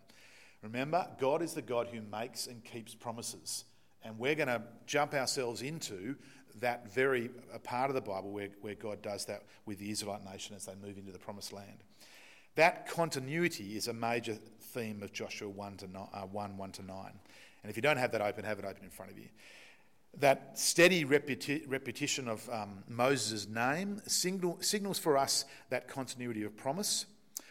Remember, 0.63 1.07
God 1.19 1.41
is 1.41 1.55
the 1.55 1.63
God 1.63 1.89
who 1.89 2.03
makes 2.03 2.47
and 2.47 2.63
keeps 2.63 2.95
promises. 2.95 3.65
And 4.03 4.19
we're 4.19 4.35
going 4.35 4.49
to 4.49 4.63
jump 4.87 5.15
ourselves 5.15 5.63
into 5.63 6.17
that 6.61 6.93
very 6.93 7.31
part 7.65 7.91
of 7.91 7.95
the 7.95 8.01
Bible 8.01 8.31
where, 8.31 8.49
where 8.61 8.75
God 8.75 9.03
does 9.03 9.25
that 9.27 9.45
with 9.65 9.79
the 9.79 9.91
Israelite 9.91 10.25
nation 10.25 10.57
as 10.57 10.67
they 10.67 10.75
move 10.75 10.99
into 10.99 11.13
the 11.13 11.19
promised 11.19 11.53
land. 11.53 11.85
That 12.57 12.89
continuity 12.89 13.77
is 13.77 13.89
a 13.89 13.93
major 13.93 14.37
theme 14.61 15.03
of 15.03 15.13
Joshua 15.13 15.49
1 15.49 15.77
to 15.79 15.87
9, 15.87 16.09
uh, 16.13 16.21
1, 16.23 16.57
1 16.57 16.73
to 16.73 16.83
9. 16.83 16.97
And 17.63 17.71
if 17.71 17.77
you 17.77 17.83
don't 17.83 17.97
have 17.97 18.13
that 18.13 18.21
open, 18.21 18.45
have 18.45 18.59
it 18.59 18.65
open 18.65 18.85
in 18.85 18.91
front 18.91 19.13
of 19.13 19.19
you. 19.19 19.29
That 20.19 20.59
steady 20.59 21.05
repeti- 21.05 21.65
repetition 21.69 22.29
of 22.29 22.49
um, 22.51 22.83
Moses' 22.89 23.47
name 23.47 24.01
signal, 24.07 24.59
signals 24.61 24.99
for 24.99 25.17
us 25.17 25.45
that 25.71 25.89
continuity 25.89 26.43
of 26.43 26.57
promise 26.57 27.07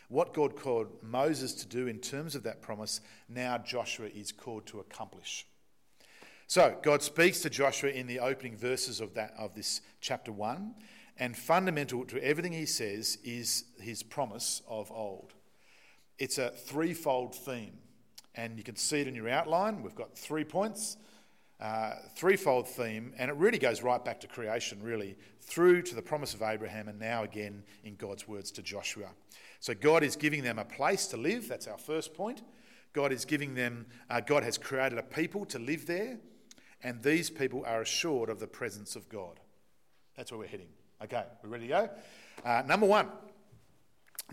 what 0.10 0.34
God 0.34 0.56
called 0.56 0.88
Moses 1.02 1.54
to 1.56 1.68
do 1.68 1.88
in 1.88 2.00
terms 2.00 2.36
of 2.36 2.44
that 2.44 2.62
promise, 2.62 3.02
now 3.28 3.58
Joshua 3.58 4.08
is 4.08 4.32
called 4.32 4.66
to 4.68 4.80
accomplish. 4.80 5.48
So, 6.48 6.78
God 6.84 7.02
speaks 7.02 7.42
to 7.42 7.50
Joshua 7.50 7.90
in 7.90 8.06
the 8.06 8.20
opening 8.20 8.56
verses 8.56 9.02
of, 9.02 9.16
that, 9.16 9.34
of 9.38 9.56
this 9.56 9.82
chapter 10.00 10.32
1, 10.32 10.76
and 11.18 11.36
fundamental 11.36 12.06
to 12.06 12.24
everything 12.24 12.52
he 12.52 12.66
says 12.66 13.18
is 13.24 13.66
his 13.80 14.04
promise 14.04 14.62
of 14.68 14.92
old. 14.92 15.34
It's 16.18 16.38
a 16.38 16.50
threefold 16.50 17.36
theme, 17.36 17.78
and 18.36 18.58
you 18.58 18.64
can 18.64 18.76
see 18.76 19.00
it 19.02 19.08
in 19.08 19.16
your 19.16 19.30
outline. 19.30 19.82
We've 19.82 19.96
got 19.96 20.18
three 20.18 20.44
points, 20.44 20.98
uh, 21.60 21.94
threefold 22.16 22.68
theme, 22.68 23.14
and 23.18 23.30
it 23.30 23.38
really 23.38 23.58
goes 23.58 23.82
right 23.82 24.04
back 24.04 24.20
to 24.22 24.28
creation, 24.28 24.82
really, 24.82 25.18
through 25.42 25.84
to 25.84 25.96
the 25.96 26.02
promise 26.02 26.34
of 26.34 26.42
Abraham, 26.42 26.88
and 26.88 27.00
now 27.00 27.24
again 27.24 27.64
in 27.84 27.96
God's 27.96 28.28
words 28.28 28.52
to 28.52 28.62
Joshua. 28.62 29.10
So 29.60 29.74
God 29.74 30.04
is 30.04 30.16
giving 30.16 30.44
them 30.44 30.60
a 30.60 30.66
place 30.66 31.08
to 31.08 31.18
live. 31.18 31.48
That's 31.48 31.68
our 31.68 31.78
first 31.78 32.14
point. 32.14 32.42
God 32.94 33.12
is 33.12 33.26
giving 33.26 33.56
them, 33.56 33.86
uh, 34.10 34.22
God 34.22 34.44
has 34.44 34.58
created 34.58 34.98
a 34.98 35.04
people 35.04 35.46
to 35.48 35.60
live 35.60 35.86
there, 35.86 36.18
and 36.82 37.02
these 37.04 37.30
people 37.30 37.64
are 37.66 37.82
assured 37.82 38.30
of 38.30 38.40
the 38.40 38.48
presence 38.48 38.96
of 38.96 39.10
God. 39.10 39.40
That's 40.16 40.32
where 40.32 40.40
we're 40.40 40.48
heading. 40.48 40.70
Okay, 41.04 41.24
we're 41.44 41.50
ready 41.50 41.68
to 41.68 41.70
go? 41.70 41.90
Uh, 42.46 42.64
number 42.66 42.86
one, 42.86 43.10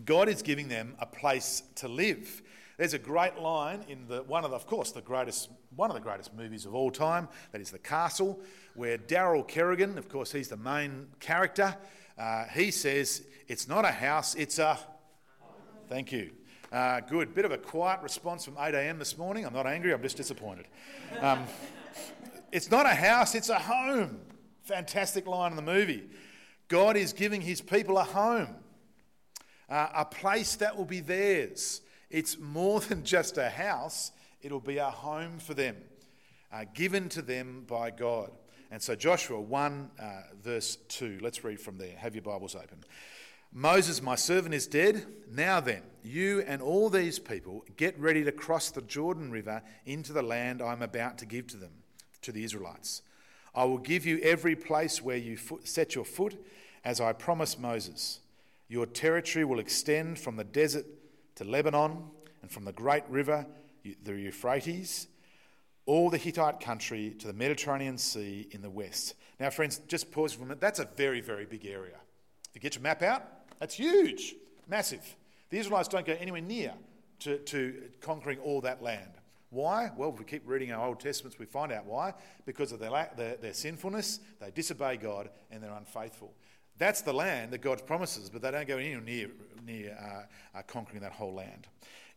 God 0.04 0.28
is 0.28 0.42
giving 0.42 0.68
them 0.68 0.94
a 1.00 1.06
place 1.06 1.62
to 1.76 1.88
live. 1.88 2.40
There's 2.78 2.94
a 2.94 2.98
great 2.98 3.38
line 3.38 3.84
in 3.88 4.06
the 4.06 4.22
one 4.22 4.44
of 4.44 4.50
the, 4.50 4.56
of 4.56 4.66
course, 4.66 4.92
the 4.92 5.00
greatest 5.00 5.50
one 5.74 5.90
of 5.90 5.94
the 5.94 6.00
greatest 6.00 6.34
movies 6.34 6.64
of 6.64 6.74
all 6.74 6.90
time. 6.90 7.28
That 7.50 7.60
is 7.60 7.70
The 7.70 7.78
Castle, 7.78 8.40
where 8.74 8.96
Daryl 8.96 9.46
Kerrigan, 9.46 9.98
of 9.98 10.08
course, 10.08 10.32
he's 10.32 10.48
the 10.48 10.56
main 10.56 11.08
character. 11.18 11.76
Uh, 12.16 12.44
he 12.44 12.70
says, 12.70 13.24
"It's 13.48 13.66
not 13.66 13.84
a 13.84 13.90
house; 13.90 14.34
it's 14.34 14.58
a 14.58 14.78
Thank 15.88 16.10
you. 16.10 16.30
Uh, 16.72 17.00
good. 17.00 17.34
Bit 17.34 17.44
of 17.44 17.52
a 17.52 17.58
quiet 17.58 18.00
response 18.00 18.46
from 18.46 18.56
8 18.58 18.74
a.m. 18.74 18.98
this 18.98 19.18
morning. 19.18 19.44
I'm 19.44 19.52
not 19.52 19.66
angry, 19.66 19.92
I'm 19.92 20.00
just 20.00 20.16
disappointed. 20.16 20.66
Um, 21.20 21.44
it's 22.52 22.70
not 22.70 22.86
a 22.86 22.94
house, 22.94 23.34
it's 23.34 23.50
a 23.50 23.58
home. 23.58 24.20
Fantastic 24.62 25.26
line 25.26 25.50
in 25.50 25.56
the 25.56 25.62
movie. 25.62 26.04
God 26.72 26.96
is 26.96 27.12
giving 27.12 27.42
his 27.42 27.60
people 27.60 27.98
a 27.98 28.02
home, 28.02 28.48
uh, 29.68 29.88
a 29.94 30.06
place 30.06 30.56
that 30.56 30.74
will 30.74 30.86
be 30.86 31.00
theirs. 31.00 31.82
It's 32.08 32.38
more 32.38 32.80
than 32.80 33.04
just 33.04 33.36
a 33.36 33.50
house, 33.50 34.10
it'll 34.40 34.58
be 34.58 34.78
a 34.78 34.88
home 34.88 35.38
for 35.38 35.52
them, 35.52 35.76
uh, 36.50 36.64
given 36.72 37.10
to 37.10 37.20
them 37.20 37.64
by 37.68 37.90
God. 37.90 38.30
And 38.70 38.80
so, 38.80 38.94
Joshua 38.94 39.38
1, 39.38 39.90
uh, 40.00 40.04
verse 40.42 40.76
2, 40.88 41.18
let's 41.20 41.44
read 41.44 41.60
from 41.60 41.76
there. 41.76 41.94
Have 41.98 42.14
your 42.14 42.22
Bibles 42.22 42.54
open. 42.54 42.78
Moses, 43.52 44.00
my 44.00 44.14
servant, 44.14 44.54
is 44.54 44.66
dead. 44.66 45.06
Now 45.30 45.60
then, 45.60 45.82
you 46.02 46.40
and 46.46 46.62
all 46.62 46.88
these 46.88 47.18
people 47.18 47.66
get 47.76 48.00
ready 48.00 48.24
to 48.24 48.32
cross 48.32 48.70
the 48.70 48.80
Jordan 48.80 49.30
River 49.30 49.60
into 49.84 50.14
the 50.14 50.22
land 50.22 50.62
I 50.62 50.72
am 50.72 50.80
about 50.80 51.18
to 51.18 51.26
give 51.26 51.48
to 51.48 51.58
them, 51.58 51.72
to 52.22 52.32
the 52.32 52.44
Israelites. 52.44 53.02
I 53.54 53.64
will 53.64 53.78
give 53.78 54.06
you 54.06 54.18
every 54.22 54.56
place 54.56 55.02
where 55.02 55.16
you 55.16 55.38
set 55.64 55.94
your 55.94 56.04
foot, 56.04 56.42
as 56.84 57.00
I 57.00 57.12
promised 57.12 57.60
Moses. 57.60 58.20
Your 58.68 58.86
territory 58.86 59.44
will 59.44 59.58
extend 59.58 60.18
from 60.18 60.36
the 60.36 60.44
desert 60.44 60.86
to 61.36 61.44
Lebanon, 61.44 62.04
and 62.42 62.50
from 62.50 62.64
the 62.64 62.72
great 62.72 63.04
river, 63.08 63.46
the 64.04 64.14
Euphrates, 64.14 65.06
all 65.86 66.10
the 66.10 66.18
Hittite 66.18 66.60
country 66.60 67.14
to 67.18 67.26
the 67.26 67.32
Mediterranean 67.32 67.98
Sea 67.98 68.48
in 68.50 68.62
the 68.62 68.70
west. 68.70 69.14
Now, 69.40 69.50
friends, 69.50 69.80
just 69.88 70.10
pause 70.10 70.32
for 70.32 70.42
a 70.42 70.44
minute. 70.44 70.60
That's 70.60 70.78
a 70.78 70.88
very, 70.96 71.20
very 71.20 71.46
big 71.46 71.66
area. 71.66 71.96
If 72.48 72.54
you 72.54 72.60
get 72.60 72.74
your 72.74 72.82
map 72.82 73.02
out, 73.02 73.24
that's 73.58 73.74
huge, 73.74 74.34
massive. 74.68 75.16
The 75.50 75.58
Israelites 75.58 75.88
don't 75.88 76.06
go 76.06 76.16
anywhere 76.18 76.40
near 76.40 76.72
to, 77.20 77.38
to 77.38 77.82
conquering 78.00 78.38
all 78.38 78.60
that 78.62 78.82
land. 78.82 79.10
Why? 79.52 79.90
Well, 79.94 80.08
if 80.08 80.18
we 80.18 80.24
keep 80.24 80.48
reading 80.48 80.72
our 80.72 80.86
Old 80.86 80.98
Testaments, 80.98 81.38
we 81.38 81.44
find 81.44 81.72
out 81.72 81.84
why. 81.84 82.14
Because 82.46 82.72
of 82.72 82.80
their, 82.80 82.90
their, 83.18 83.36
their 83.36 83.52
sinfulness, 83.52 84.18
they 84.40 84.50
disobey 84.50 84.96
God 84.96 85.28
and 85.50 85.62
they're 85.62 85.74
unfaithful. 85.74 86.32
That's 86.78 87.02
the 87.02 87.12
land 87.12 87.52
that 87.52 87.60
God 87.60 87.86
promises, 87.86 88.30
but 88.30 88.40
they 88.40 88.50
don't 88.50 88.66
go 88.66 88.78
anywhere 88.78 89.02
near, 89.02 89.28
near 89.62 89.98
uh, 90.00 90.58
uh, 90.58 90.62
conquering 90.62 91.02
that 91.02 91.12
whole 91.12 91.34
land. 91.34 91.68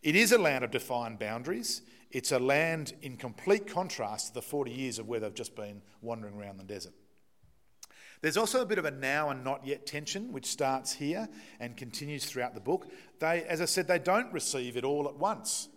It 0.01 0.15
is 0.15 0.31
a 0.31 0.37
land 0.37 0.63
of 0.63 0.71
defined 0.71 1.19
boundaries. 1.19 1.81
It's 2.09 2.31
a 2.31 2.39
land 2.39 2.93
in 3.01 3.17
complete 3.17 3.67
contrast 3.67 4.29
to 4.29 4.35
the 4.35 4.41
40 4.41 4.71
years 4.71 4.97
of 4.97 5.09
where 5.09 5.19
they've 5.19 5.33
just 5.33 5.57
been 5.57 5.81
wandering 6.01 6.37
around 6.37 6.57
the 6.57 6.63
desert. 6.63 6.93
There's 8.21 8.37
also 8.37 8.61
a 8.61 8.65
bit 8.65 8.77
of 8.77 8.85
a 8.85 8.91
now 8.91 9.29
and 9.29 9.43
not 9.43 9.67
yet 9.67 9.85
tension, 9.85 10.31
which 10.31 10.45
starts 10.45 10.93
here 10.93 11.27
and 11.59 11.75
continues 11.75 12.23
throughout 12.23 12.53
the 12.53 12.61
book. 12.61 12.87
They, 13.19 13.43
as 13.43 13.59
I 13.59 13.65
said, 13.65 13.89
they 13.89 13.99
don't 13.99 14.31
receive 14.31 14.77
it 14.77 14.85
all 14.85 15.09
at 15.09 15.17
once. 15.17 15.67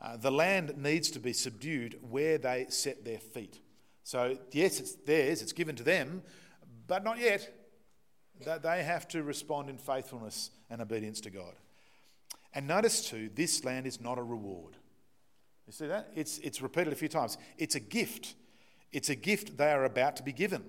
Uh, 0.00 0.16
the 0.16 0.30
land 0.30 0.76
needs 0.76 1.10
to 1.10 1.18
be 1.18 1.32
subdued 1.32 1.98
where 2.10 2.38
they 2.38 2.66
set 2.68 3.04
their 3.04 3.18
feet. 3.18 3.60
So, 4.02 4.38
yes, 4.52 4.78
it's 4.78 4.94
theirs, 4.94 5.42
it's 5.42 5.52
given 5.52 5.74
to 5.76 5.82
them, 5.82 6.22
but 6.86 7.02
not 7.02 7.18
yet. 7.18 7.52
That 8.44 8.62
They 8.62 8.82
have 8.82 9.08
to 9.08 9.22
respond 9.22 9.70
in 9.70 9.78
faithfulness 9.78 10.50
and 10.68 10.82
obedience 10.82 11.20
to 11.22 11.30
God. 11.30 11.54
And 12.52 12.66
notice 12.66 13.08
too, 13.08 13.30
this 13.34 13.64
land 13.64 13.86
is 13.86 14.00
not 14.00 14.18
a 14.18 14.22
reward. 14.22 14.76
You 15.66 15.72
see 15.72 15.86
that? 15.86 16.10
It's, 16.14 16.38
it's 16.38 16.62
repeated 16.62 16.92
a 16.92 16.96
few 16.96 17.08
times. 17.08 17.38
It's 17.58 17.74
a 17.74 17.80
gift. 17.80 18.34
It's 18.92 19.08
a 19.08 19.14
gift 19.14 19.56
they 19.56 19.72
are 19.72 19.84
about 19.84 20.16
to 20.16 20.22
be 20.22 20.32
given. 20.32 20.64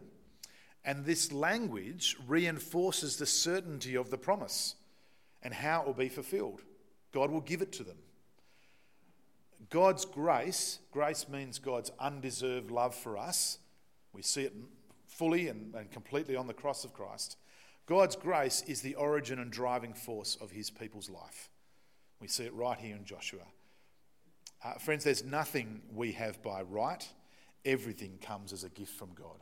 And 0.83 1.05
this 1.05 1.31
language 1.31 2.15
reinforces 2.25 3.17
the 3.17 3.25
certainty 3.25 3.95
of 3.95 4.09
the 4.09 4.17
promise 4.17 4.75
and 5.43 5.53
how 5.53 5.81
it 5.81 5.87
will 5.87 5.93
be 5.93 6.09
fulfilled. 6.09 6.61
God 7.11 7.29
will 7.29 7.41
give 7.41 7.61
it 7.61 7.71
to 7.73 7.83
them. 7.83 7.97
God's 9.69 10.05
grace, 10.05 10.79
grace 10.91 11.27
means 11.27 11.59
God's 11.59 11.91
undeserved 11.99 12.71
love 12.71 12.95
for 12.95 13.17
us. 13.17 13.59
We 14.13 14.21
see 14.21 14.43
it 14.43 14.53
fully 15.07 15.47
and, 15.47 15.73
and 15.75 15.91
completely 15.91 16.35
on 16.35 16.47
the 16.47 16.53
cross 16.53 16.83
of 16.83 16.93
Christ. 16.93 17.37
God's 17.85 18.15
grace 18.15 18.63
is 18.67 18.81
the 18.81 18.95
origin 18.95 19.39
and 19.39 19.51
driving 19.51 19.93
force 19.93 20.37
of 20.39 20.51
his 20.51 20.69
people's 20.69 21.09
life. 21.09 21.49
We 22.19 22.27
see 22.27 22.45
it 22.45 22.53
right 22.53 22.79
here 22.79 22.95
in 22.95 23.05
Joshua. 23.05 23.43
Uh, 24.63 24.73
friends, 24.73 25.03
there's 25.03 25.23
nothing 25.23 25.81
we 25.93 26.13
have 26.13 26.41
by 26.41 26.61
right, 26.63 27.07
everything 27.63 28.17
comes 28.21 28.51
as 28.53 28.63
a 28.63 28.69
gift 28.69 28.93
from 28.93 29.09
God. 29.13 29.37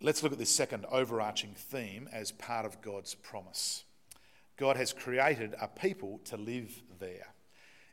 Let's 0.00 0.22
look 0.22 0.32
at 0.32 0.38
this 0.38 0.50
second 0.50 0.84
overarching 0.90 1.54
theme 1.54 2.08
as 2.12 2.32
part 2.32 2.66
of 2.66 2.82
God's 2.82 3.14
promise. 3.14 3.84
God 4.56 4.76
has 4.76 4.92
created 4.92 5.54
a 5.60 5.68
people 5.68 6.20
to 6.24 6.36
live 6.36 6.82
there. 6.98 7.28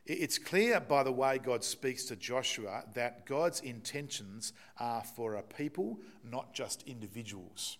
It's 0.06 0.36
clear 0.36 0.80
by 0.80 1.02
the 1.02 1.12
way 1.12 1.38
God 1.38 1.64
speaks 1.64 2.04
to 2.06 2.16
Joshua 2.16 2.84
that 2.92 3.24
God's 3.24 3.60
intentions 3.60 4.52
are 4.78 5.02
for 5.02 5.36
a 5.36 5.42
people, 5.42 5.98
not 6.22 6.52
just 6.52 6.82
individuals. 6.82 7.78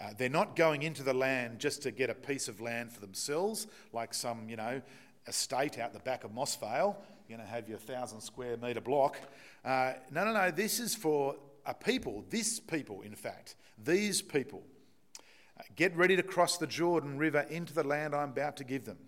Uh, 0.00 0.10
they're 0.18 0.28
not 0.28 0.56
going 0.56 0.82
into 0.82 1.04
the 1.04 1.14
land 1.14 1.60
just 1.60 1.82
to 1.82 1.92
get 1.92 2.10
a 2.10 2.14
piece 2.14 2.48
of 2.48 2.60
land 2.60 2.92
for 2.92 3.00
themselves, 3.00 3.68
like 3.92 4.12
some, 4.12 4.48
you 4.48 4.56
know, 4.56 4.82
estate 5.28 5.78
out 5.78 5.92
the 5.92 6.00
back 6.00 6.24
of 6.24 6.34
Moss 6.34 6.56
Vale. 6.56 6.96
You're 7.28 7.38
going 7.38 7.48
to 7.48 7.54
have 7.54 7.68
your 7.68 7.78
thousand 7.78 8.20
square 8.20 8.56
metre 8.56 8.80
block. 8.80 9.20
Uh, 9.64 9.92
no, 10.10 10.24
no, 10.24 10.32
no. 10.32 10.50
This 10.50 10.80
is 10.80 10.96
for 10.96 11.36
a 11.64 11.72
people, 11.72 12.24
this 12.30 12.58
people, 12.58 13.02
in 13.02 13.14
fact, 13.14 13.54
these 13.82 14.20
people. 14.20 14.64
Uh, 15.58 15.62
get 15.76 15.96
ready 15.96 16.16
to 16.16 16.22
cross 16.24 16.58
the 16.58 16.66
Jordan 16.66 17.16
River 17.16 17.46
into 17.48 17.72
the 17.72 17.84
land 17.84 18.12
I'm 18.12 18.30
about 18.30 18.56
to 18.56 18.64
give 18.64 18.84
them. 18.84 18.98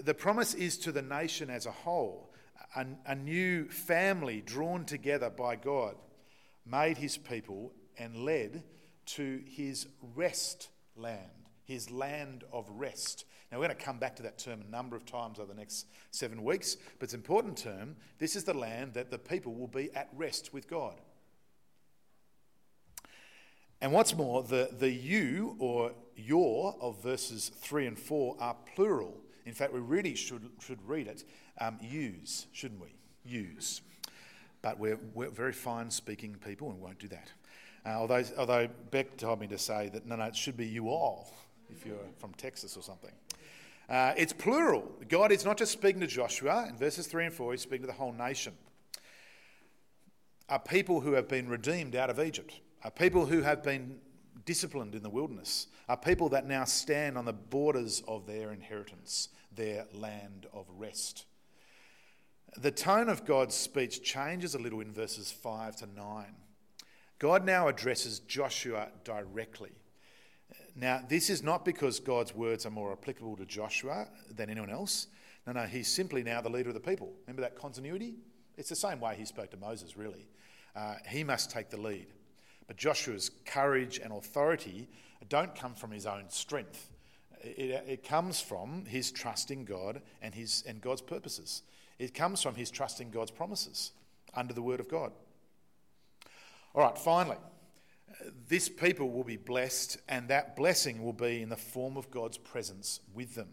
The 0.00 0.14
promise 0.14 0.54
is 0.54 0.78
to 0.78 0.92
the 0.92 1.02
nation 1.02 1.50
as 1.50 1.66
a 1.66 1.70
whole, 1.70 2.32
a, 2.76 2.86
a 3.06 3.14
new 3.14 3.68
family 3.68 4.42
drawn 4.44 4.84
together 4.84 5.30
by 5.30 5.56
God, 5.56 5.96
made 6.66 6.98
his 6.98 7.16
people 7.16 7.72
and 7.98 8.24
led 8.24 8.62
to 9.06 9.42
his 9.46 9.86
rest 10.14 10.68
land, 10.96 11.48
his 11.64 11.90
land 11.90 12.44
of 12.52 12.68
rest. 12.70 13.24
Now, 13.50 13.58
we're 13.58 13.66
going 13.66 13.78
to 13.78 13.84
come 13.84 13.98
back 13.98 14.16
to 14.16 14.22
that 14.24 14.38
term 14.38 14.62
a 14.66 14.70
number 14.70 14.96
of 14.96 15.06
times 15.06 15.38
over 15.38 15.52
the 15.52 15.58
next 15.58 15.86
seven 16.10 16.42
weeks, 16.42 16.76
but 16.98 17.04
it's 17.04 17.14
an 17.14 17.20
important 17.20 17.56
term. 17.56 17.96
This 18.18 18.34
is 18.34 18.44
the 18.44 18.54
land 18.54 18.94
that 18.94 19.10
the 19.10 19.18
people 19.18 19.54
will 19.54 19.68
be 19.68 19.92
at 19.94 20.08
rest 20.16 20.52
with 20.52 20.68
God. 20.68 20.96
And 23.80 23.92
what's 23.92 24.14
more, 24.14 24.42
the, 24.42 24.70
the 24.78 24.90
you 24.90 25.56
or 25.58 25.92
your 26.16 26.74
of 26.80 27.02
verses 27.02 27.50
3 27.60 27.86
and 27.86 27.98
4 27.98 28.36
are 28.40 28.56
plural. 28.74 29.20
In 29.46 29.52
fact, 29.52 29.72
we 29.72 29.80
really 29.80 30.14
should, 30.14 30.48
should 30.60 30.78
read 30.86 31.06
it 31.06 31.24
um, 31.60 31.78
use, 31.80 32.46
shouldn't 32.52 32.80
we? 32.80 32.94
Use. 33.24 33.82
But 34.62 34.78
we're, 34.78 34.98
we're 35.14 35.30
very 35.30 35.52
fine 35.52 35.90
speaking 35.90 36.36
people 36.44 36.70
and 36.70 36.80
won't 36.80 36.98
do 36.98 37.08
that. 37.08 37.30
Uh, 37.86 37.90
although, 37.90 38.24
although 38.38 38.68
Beck 38.90 39.16
told 39.16 39.40
me 39.40 39.46
to 39.48 39.58
say 39.58 39.90
that 39.90 40.06
no, 40.06 40.16
no, 40.16 40.24
it 40.24 40.36
should 40.36 40.56
be 40.56 40.66
you 40.66 40.88
all 40.88 41.30
if 41.70 41.84
you're 41.84 41.96
from 42.18 42.32
Texas 42.34 42.76
or 42.76 42.82
something. 42.82 43.12
Uh, 43.88 44.14
it's 44.16 44.32
plural. 44.32 44.90
God 45.08 45.30
is 45.30 45.44
not 45.44 45.58
just 45.58 45.72
speaking 45.72 46.00
to 46.00 46.06
Joshua 46.06 46.66
in 46.68 46.76
verses 46.76 47.06
3 47.06 47.26
and 47.26 47.34
4, 47.34 47.52
he's 47.52 47.60
speaking 47.60 47.82
to 47.82 47.86
the 47.86 47.92
whole 47.92 48.12
nation. 48.12 48.54
A 50.48 50.58
people 50.58 51.00
who 51.00 51.12
have 51.12 51.28
been 51.28 51.48
redeemed 51.48 51.94
out 51.94 52.08
of 52.08 52.18
Egypt, 52.18 52.60
a 52.82 52.90
people 52.90 53.26
who 53.26 53.42
have 53.42 53.62
been 53.62 53.98
disciplined 54.44 54.94
in 54.94 55.02
the 55.02 55.10
wilderness, 55.10 55.66
are 55.88 55.96
people 55.96 56.28
that 56.30 56.46
now 56.46 56.64
stand 56.64 57.16
on 57.18 57.24
the 57.24 57.32
borders 57.32 58.02
of 58.06 58.26
their 58.26 58.52
inheritance, 58.52 59.28
their 59.54 59.86
land 59.92 60.46
of 60.52 60.66
rest. 60.76 61.26
The 62.56 62.70
tone 62.70 63.08
of 63.08 63.24
God's 63.24 63.54
speech 63.54 64.02
changes 64.02 64.54
a 64.54 64.58
little 64.58 64.80
in 64.80 64.92
verses 64.92 65.32
5 65.32 65.76
to 65.76 65.86
9. 65.86 66.26
God 67.18 67.44
now 67.44 67.68
addresses 67.68 68.20
Joshua 68.20 68.88
directly. 69.02 69.72
Now, 70.76 71.00
this 71.08 71.30
is 71.30 71.42
not 71.42 71.64
because 71.64 72.00
God's 72.00 72.34
words 72.34 72.66
are 72.66 72.70
more 72.70 72.92
applicable 72.92 73.36
to 73.36 73.46
Joshua 73.46 74.08
than 74.30 74.50
anyone 74.50 74.70
else. 74.70 75.08
No, 75.46 75.52
no, 75.52 75.62
he's 75.62 75.88
simply 75.88 76.22
now 76.22 76.40
the 76.40 76.48
leader 76.48 76.70
of 76.70 76.74
the 76.74 76.80
people. 76.80 77.12
Remember 77.26 77.42
that 77.42 77.56
continuity? 77.56 78.14
It's 78.56 78.68
the 78.68 78.76
same 78.76 79.00
way 79.00 79.14
he 79.16 79.24
spoke 79.24 79.50
to 79.50 79.56
Moses, 79.56 79.96
really. 79.96 80.28
Uh, 80.74 80.96
he 81.08 81.22
must 81.22 81.50
take 81.50 81.70
the 81.70 81.76
lead. 81.76 82.06
But 82.66 82.76
Joshua's 82.76 83.30
courage 83.44 83.98
and 83.98 84.12
authority 84.12 84.88
don't 85.28 85.54
come 85.54 85.74
from 85.74 85.90
his 85.90 86.06
own 86.06 86.24
strength. 86.28 86.90
It, 87.42 87.84
it 87.86 88.04
comes 88.04 88.40
from 88.40 88.84
his 88.86 89.10
trust 89.10 89.50
in 89.50 89.64
God 89.64 90.00
and, 90.22 90.34
his, 90.34 90.64
and 90.66 90.80
God's 90.80 91.02
purposes. 91.02 91.62
It 91.98 92.14
comes 92.14 92.42
from 92.42 92.54
his 92.54 92.70
trust 92.70 93.00
in 93.00 93.10
God's 93.10 93.30
promises 93.30 93.92
under 94.34 94.54
the 94.54 94.62
word 94.62 94.80
of 94.80 94.88
God. 94.88 95.12
All 96.74 96.82
right, 96.82 96.98
finally, 96.98 97.36
this 98.48 98.68
people 98.68 99.10
will 99.10 99.24
be 99.24 99.36
blessed, 99.36 99.98
and 100.08 100.28
that 100.28 100.56
blessing 100.56 101.04
will 101.04 101.12
be 101.12 101.42
in 101.42 101.48
the 101.48 101.56
form 101.56 101.96
of 101.96 102.10
God's 102.10 102.38
presence 102.38 103.00
with 103.14 103.34
them. 103.34 103.48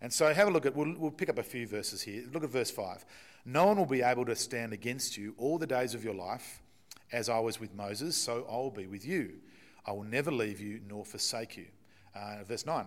And 0.00 0.12
so, 0.12 0.32
have 0.32 0.48
a 0.48 0.50
look 0.50 0.66
at, 0.66 0.74
we'll, 0.74 0.94
we'll 0.98 1.10
pick 1.10 1.28
up 1.28 1.38
a 1.38 1.42
few 1.42 1.66
verses 1.66 2.02
here. 2.02 2.24
Look 2.32 2.44
at 2.44 2.50
verse 2.50 2.70
5. 2.70 3.04
No 3.44 3.66
one 3.66 3.76
will 3.76 3.86
be 3.86 4.02
able 4.02 4.24
to 4.26 4.36
stand 4.36 4.72
against 4.72 5.16
you 5.16 5.34
all 5.38 5.58
the 5.58 5.66
days 5.66 5.94
of 5.94 6.04
your 6.04 6.14
life. 6.14 6.61
As 7.12 7.28
I 7.28 7.38
was 7.38 7.60
with 7.60 7.74
Moses, 7.74 8.16
so 8.16 8.46
I 8.50 8.56
will 8.56 8.70
be 8.70 8.86
with 8.86 9.06
you. 9.06 9.34
I 9.86 9.92
will 9.92 10.04
never 10.04 10.30
leave 10.30 10.60
you 10.60 10.80
nor 10.88 11.04
forsake 11.04 11.56
you. 11.56 11.66
Uh, 12.14 12.44
verse 12.44 12.64
9. 12.64 12.86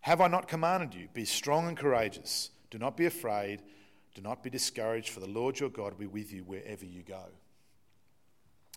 Have 0.00 0.20
I 0.20 0.28
not 0.28 0.48
commanded 0.48 0.94
you? 0.94 1.08
Be 1.14 1.24
strong 1.24 1.68
and 1.68 1.76
courageous. 1.76 2.50
Do 2.70 2.78
not 2.78 2.96
be 2.96 3.06
afraid. 3.06 3.62
Do 4.14 4.22
not 4.22 4.42
be 4.42 4.50
discouraged, 4.50 5.10
for 5.10 5.20
the 5.20 5.28
Lord 5.28 5.58
your 5.58 5.70
God 5.70 5.92
will 5.92 6.00
be 6.00 6.06
with 6.06 6.32
you 6.32 6.44
wherever 6.44 6.84
you 6.84 7.02
go. 7.02 7.24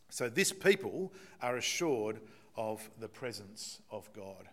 So, 0.09 0.29
this 0.29 0.51
people 0.53 1.13
are 1.41 1.57
assured 1.57 2.21
of 2.55 2.89
the 2.99 3.07
presence 3.07 3.79
of 3.91 4.11
God. 4.13 4.47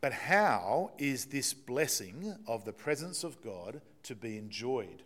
But 0.00 0.12
how 0.12 0.92
is 0.98 1.26
this 1.26 1.52
blessing 1.54 2.34
of 2.46 2.64
the 2.64 2.72
presence 2.72 3.24
of 3.24 3.40
God 3.42 3.80
to 4.04 4.16
be 4.16 4.36
enjoyed? 4.36 5.02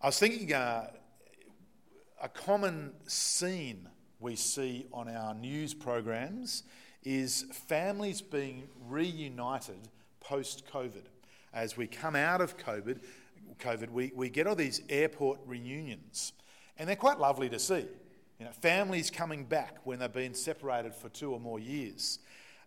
I 0.00 0.06
was 0.06 0.18
thinking 0.18 0.52
uh, 0.52 0.88
a 2.22 2.28
common 2.28 2.92
scene 3.06 3.88
we 4.20 4.36
see 4.36 4.86
on 4.92 5.08
our 5.08 5.34
news 5.34 5.74
programs 5.74 6.62
is 7.02 7.44
families 7.52 8.20
being 8.22 8.68
reunited 8.88 9.88
post 10.20 10.64
COVID. 10.72 11.04
As 11.52 11.76
we 11.76 11.86
come 11.86 12.16
out 12.16 12.40
of 12.40 12.56
COVID, 12.56 13.00
COVID 13.60 13.90
we, 13.90 14.12
we 14.14 14.28
get 14.28 14.46
all 14.46 14.54
these 14.54 14.82
airport 14.88 15.40
reunions. 15.46 16.32
And 16.78 16.88
they're 16.88 16.96
quite 16.96 17.18
lovely 17.18 17.48
to 17.50 17.58
see. 17.58 17.86
You 18.38 18.44
know, 18.44 18.52
families 18.52 19.10
coming 19.10 19.44
back 19.44 19.78
when 19.84 19.98
they've 19.98 20.12
been 20.12 20.34
separated 20.34 20.94
for 20.94 21.08
two 21.08 21.32
or 21.32 21.40
more 21.40 21.58
years. 21.58 22.18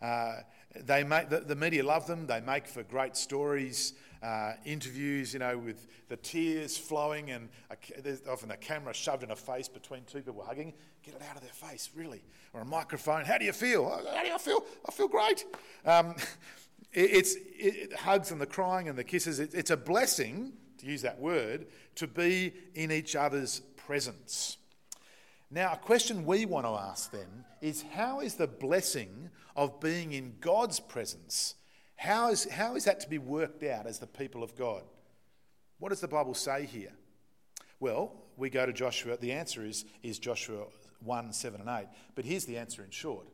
Uh, 0.02 0.38
they 0.76 1.04
make, 1.04 1.30
the, 1.30 1.42
the, 1.42 1.56
media 1.56 1.84
love 1.84 2.08
them. 2.08 2.26
They 2.26 2.40
make 2.40 2.68
for 2.68 2.84
great 2.84 3.16
stories, 3.16 3.94
uh, 4.22 4.54
interviews, 4.66 5.34
you 5.34 5.40
know, 5.40 5.58
with 5.58 5.88
the 6.08 6.18
tears 6.18 6.78
flowing 6.78 7.32
and 7.32 7.50
a, 7.72 8.02
there's 8.02 8.22
often 8.28 8.52
a 8.52 8.58
camera 8.58 8.94
shoved 8.94 9.24
in 9.24 9.32
a 9.32 9.36
face 9.36 9.68
between 9.68 10.04
two 10.04 10.20
people 10.20 10.44
hugging. 10.46 10.74
Get 11.04 11.16
it 11.16 11.22
out 11.30 11.36
of 11.36 11.42
their 11.42 11.52
face, 11.52 11.90
really. 11.96 12.24
Or 12.54 12.62
a 12.62 12.66
microphone. 12.66 13.26
How 13.26 13.38
do 13.38 13.46
you 13.46 13.54
feel? 13.54 13.90
How 13.90 14.24
do 14.24 14.34
I 14.34 14.38
feel? 14.38 14.64
I 14.88 14.92
feel 14.92 15.08
great. 15.08 15.46
Um, 15.86 16.16
it, 16.94 17.12
it's 17.12 17.36
it, 17.58 17.94
hugs 17.94 18.32
and 18.32 18.42
the 18.42 18.46
crying 18.46 18.90
and 18.90 18.98
the 18.98 19.04
kisses. 19.04 19.40
It, 19.40 19.54
it's 19.54 19.72
a 19.72 19.78
blessing, 19.78 20.54
to 20.80 20.86
use 20.86 21.02
that 21.04 21.20
word, 21.20 21.68
to 21.96 22.08
be 22.08 22.54
in 22.76 22.92
each 22.92 23.16
other's 23.16 23.62
presence. 23.78 24.58
Now, 25.52 25.74
a 25.74 25.78
question 25.78 26.26
we 26.26 26.46
want 26.46 26.66
to 26.66 26.72
ask 26.72 27.12
then 27.12 27.46
is 27.62 27.84
how 27.94 28.20
is 28.20 28.36
the 28.36 28.48
blessing 28.48 29.30
of 29.56 29.80
being 29.80 30.14
in 30.14 30.36
God's 30.40 30.80
presence, 30.80 31.56
how 32.00 32.30
is, 32.30 32.46
how 32.50 32.78
is 32.78 32.86
that 32.86 33.02
to 33.02 33.10
be 33.10 33.18
worked 33.18 33.62
out 33.62 33.86
as 33.86 34.00
the 34.00 34.08
people 34.08 34.42
of 34.42 34.56
God? 34.56 34.84
What 35.80 35.90
does 35.90 36.00
the 36.00 36.08
Bible 36.08 36.34
say 36.34 36.66
here? 36.66 36.94
Well, 37.82 38.14
we 38.38 38.50
go 38.50 38.66
to 38.66 38.72
Joshua. 38.72 39.18
The 39.18 39.34
answer 39.34 39.66
is, 39.66 39.84
is 40.02 40.18
Joshua 40.18 40.64
1, 41.04 41.34
7, 41.34 41.60
and 41.60 41.70
8. 41.70 41.88
But 42.16 42.24
here's 42.24 42.46
the 42.46 42.56
answer 42.56 42.86
in 42.86 42.90
short. 42.90 43.28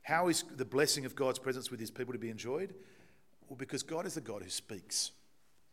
How 0.00 0.28
is 0.28 0.44
the 0.56 0.64
blessing 0.64 1.04
of 1.04 1.14
God's 1.14 1.38
presence 1.38 1.70
with 1.70 1.80
his 1.80 1.90
people 1.90 2.14
to 2.14 2.18
be 2.18 2.30
enjoyed? 2.30 2.72
Well, 3.46 3.58
because 3.58 3.82
God 3.82 4.06
is 4.06 4.16
a 4.16 4.22
God 4.22 4.42
who 4.42 4.48
speaks. 4.48 5.10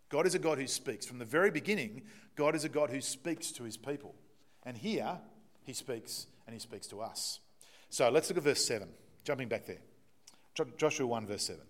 God 0.09 0.27
is 0.27 0.35
a 0.35 0.39
God 0.39 0.57
who 0.57 0.67
speaks. 0.67 1.05
From 1.05 1.19
the 1.19 1.25
very 1.25 1.51
beginning, 1.51 2.01
God 2.35 2.53
is 2.53 2.65
a 2.65 2.69
God 2.69 2.89
who 2.89 2.99
speaks 2.99 3.53
to 3.53 3.63
his 3.63 3.77
people. 3.77 4.13
And 4.63 4.77
here, 4.77 5.19
he 5.63 5.71
speaks 5.71 6.27
and 6.47 6.53
he 6.53 6.59
speaks 6.59 6.87
to 6.87 6.99
us. 6.99 7.39
So 7.89 8.09
let's 8.09 8.29
look 8.29 8.39
at 8.39 8.43
verse 8.43 8.65
7, 8.65 8.89
jumping 9.23 9.47
back 9.47 9.65
there. 9.65 9.79
Joshua 10.77 11.07
1, 11.07 11.27
verse 11.27 11.43
7. 11.43 11.61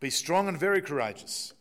Be 0.00 0.10
strong 0.10 0.48
and 0.48 0.58
very 0.58 0.82
courageous. 0.82 1.54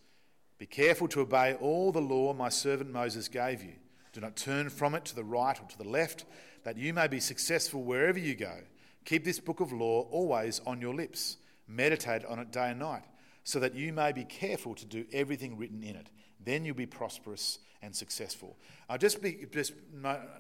Be 0.58 0.66
careful 0.66 1.08
to 1.10 1.22
obey 1.22 1.56
all 1.56 1.92
the 1.92 2.02
law 2.02 2.34
my 2.34 2.50
servant 2.50 2.92
Moses 2.92 3.28
gave 3.28 3.64
you. 3.64 3.74
Do 4.14 4.22
not 4.22 4.36
turn 4.36 4.70
from 4.70 4.96
it 4.96 5.06
to 5.06 5.16
the 5.16 5.24
right 5.24 5.60
or 5.60 5.68
to 5.68 5.78
the 5.78 5.88
left, 5.88 6.26
that 6.64 6.78
you 6.78 6.94
may 6.94 7.08
be 7.08 7.20
successful 7.20 7.84
wherever 7.84 8.20
you 8.20 8.36
go. 8.36 8.58
Keep 9.04 9.24
this 9.24 9.40
book 9.40 9.60
of 9.60 9.72
law 9.72 10.08
always 10.10 10.62
on 10.66 10.82
your 10.82 10.94
lips. 10.96 11.38
Meditate 11.68 12.26
on 12.26 12.40
it 12.40 12.52
day 12.52 12.70
and 12.72 12.80
night, 12.80 13.04
so 13.44 13.60
that 13.60 13.76
you 13.76 13.92
may 13.92 14.12
be 14.12 14.24
careful 14.24 14.76
to 14.76 14.86
do 14.86 15.06
everything 15.12 15.58
written 15.58 15.84
in 15.84 15.96
it. 15.96 16.10
Then 16.46 16.64
you'll 16.64 16.76
be 16.76 16.86
prosperous 16.86 17.60
and 17.82 17.96
successful. 17.96 18.58
I'll 18.90 18.98
just, 18.98 19.22
be, 19.22 19.46
just 19.52 19.74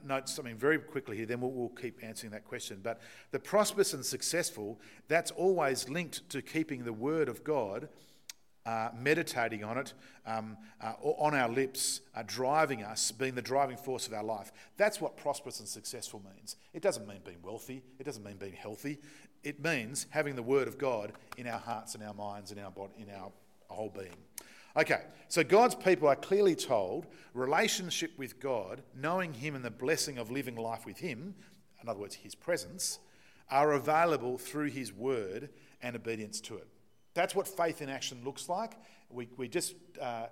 note 0.05 0.29
something 0.29 0.55
very 0.55 0.79
quickly 0.79 1.17
here, 1.17 1.25
then 1.25 1.41
we'll, 1.41 1.51
we'll 1.51 1.69
keep 1.69 2.03
answering 2.03 2.31
that 2.31 2.45
question. 2.45 2.79
But 2.81 3.01
the 3.31 3.39
prosperous 3.39 3.93
and 3.93 4.05
successful, 4.05 4.79
that's 5.07 5.31
always 5.31 5.89
linked 5.89 6.27
to 6.29 6.41
keeping 6.41 6.85
the 6.85 6.93
word 6.93 7.29
of 7.29 7.43
God 7.43 7.89
uh, 8.65 8.89
meditating 8.99 9.63
on 9.63 9.77
it 9.77 9.93
um, 10.25 10.57
uh, 10.81 10.93
on 11.01 11.35
our 11.35 11.47
lips, 11.47 12.01
uh, 12.15 12.23
driving 12.25 12.83
us, 12.83 13.11
being 13.11 13.35
the 13.35 13.41
driving 13.41 13.77
force 13.77 14.07
of 14.07 14.13
our 14.13 14.23
life. 14.23 14.51
That's 14.75 14.99
what 14.99 15.17
prosperous 15.17 15.59
and 15.59 15.69
successful 15.69 16.21
means. 16.35 16.55
It 16.73 16.81
doesn't 16.81 17.07
mean 17.07 17.19
being 17.23 17.43
wealthy, 17.43 17.83
it 17.99 18.05
doesn't 18.05 18.23
mean 18.23 18.37
being 18.37 18.53
healthy. 18.53 18.97
It 19.43 19.63
means 19.63 20.07
having 20.09 20.35
the 20.35 20.41
Word 20.41 20.67
of 20.67 20.79
God 20.79 21.11
in 21.37 21.45
our 21.45 21.59
hearts 21.59 21.93
and 21.93 22.03
our 22.03 22.15
minds 22.15 22.49
and 22.49 22.59
our 22.59 22.71
body, 22.71 22.93
in 22.97 23.11
our 23.11 23.31
whole 23.69 23.89
being. 23.95 24.17
Okay, 24.77 25.03
so 25.29 25.41
God's 25.41 25.75
people 25.75 26.07
are 26.09 26.17
clearly 26.17 26.53
told 26.53 27.07
relationship 27.33 28.11
with 28.17 28.39
God, 28.41 28.81
knowing 28.93 29.33
Him 29.33 29.55
and 29.55 29.63
the 29.63 29.71
blessing 29.71 30.17
of 30.17 30.31
living 30.31 30.55
life 30.55 30.85
with 30.85 30.97
Him, 30.97 31.33
in 31.81 31.89
other 31.89 31.99
words, 31.99 32.15
His 32.15 32.35
presence, 32.35 32.99
are 33.49 33.73
available 33.73 34.37
through 34.37 34.69
His 34.69 34.91
word 34.91 35.49
and 35.81 35.95
obedience 35.95 36.41
to 36.41 36.57
it. 36.57 36.67
That's 37.13 37.33
what 37.33 37.47
faith 37.47 37.81
in 37.81 37.89
action 37.89 38.21
looks 38.25 38.49
like. 38.49 38.73
We, 39.09 39.29
we 39.37 39.47
just 39.47 39.75
uh, 40.01 40.03
uh, 40.03 40.27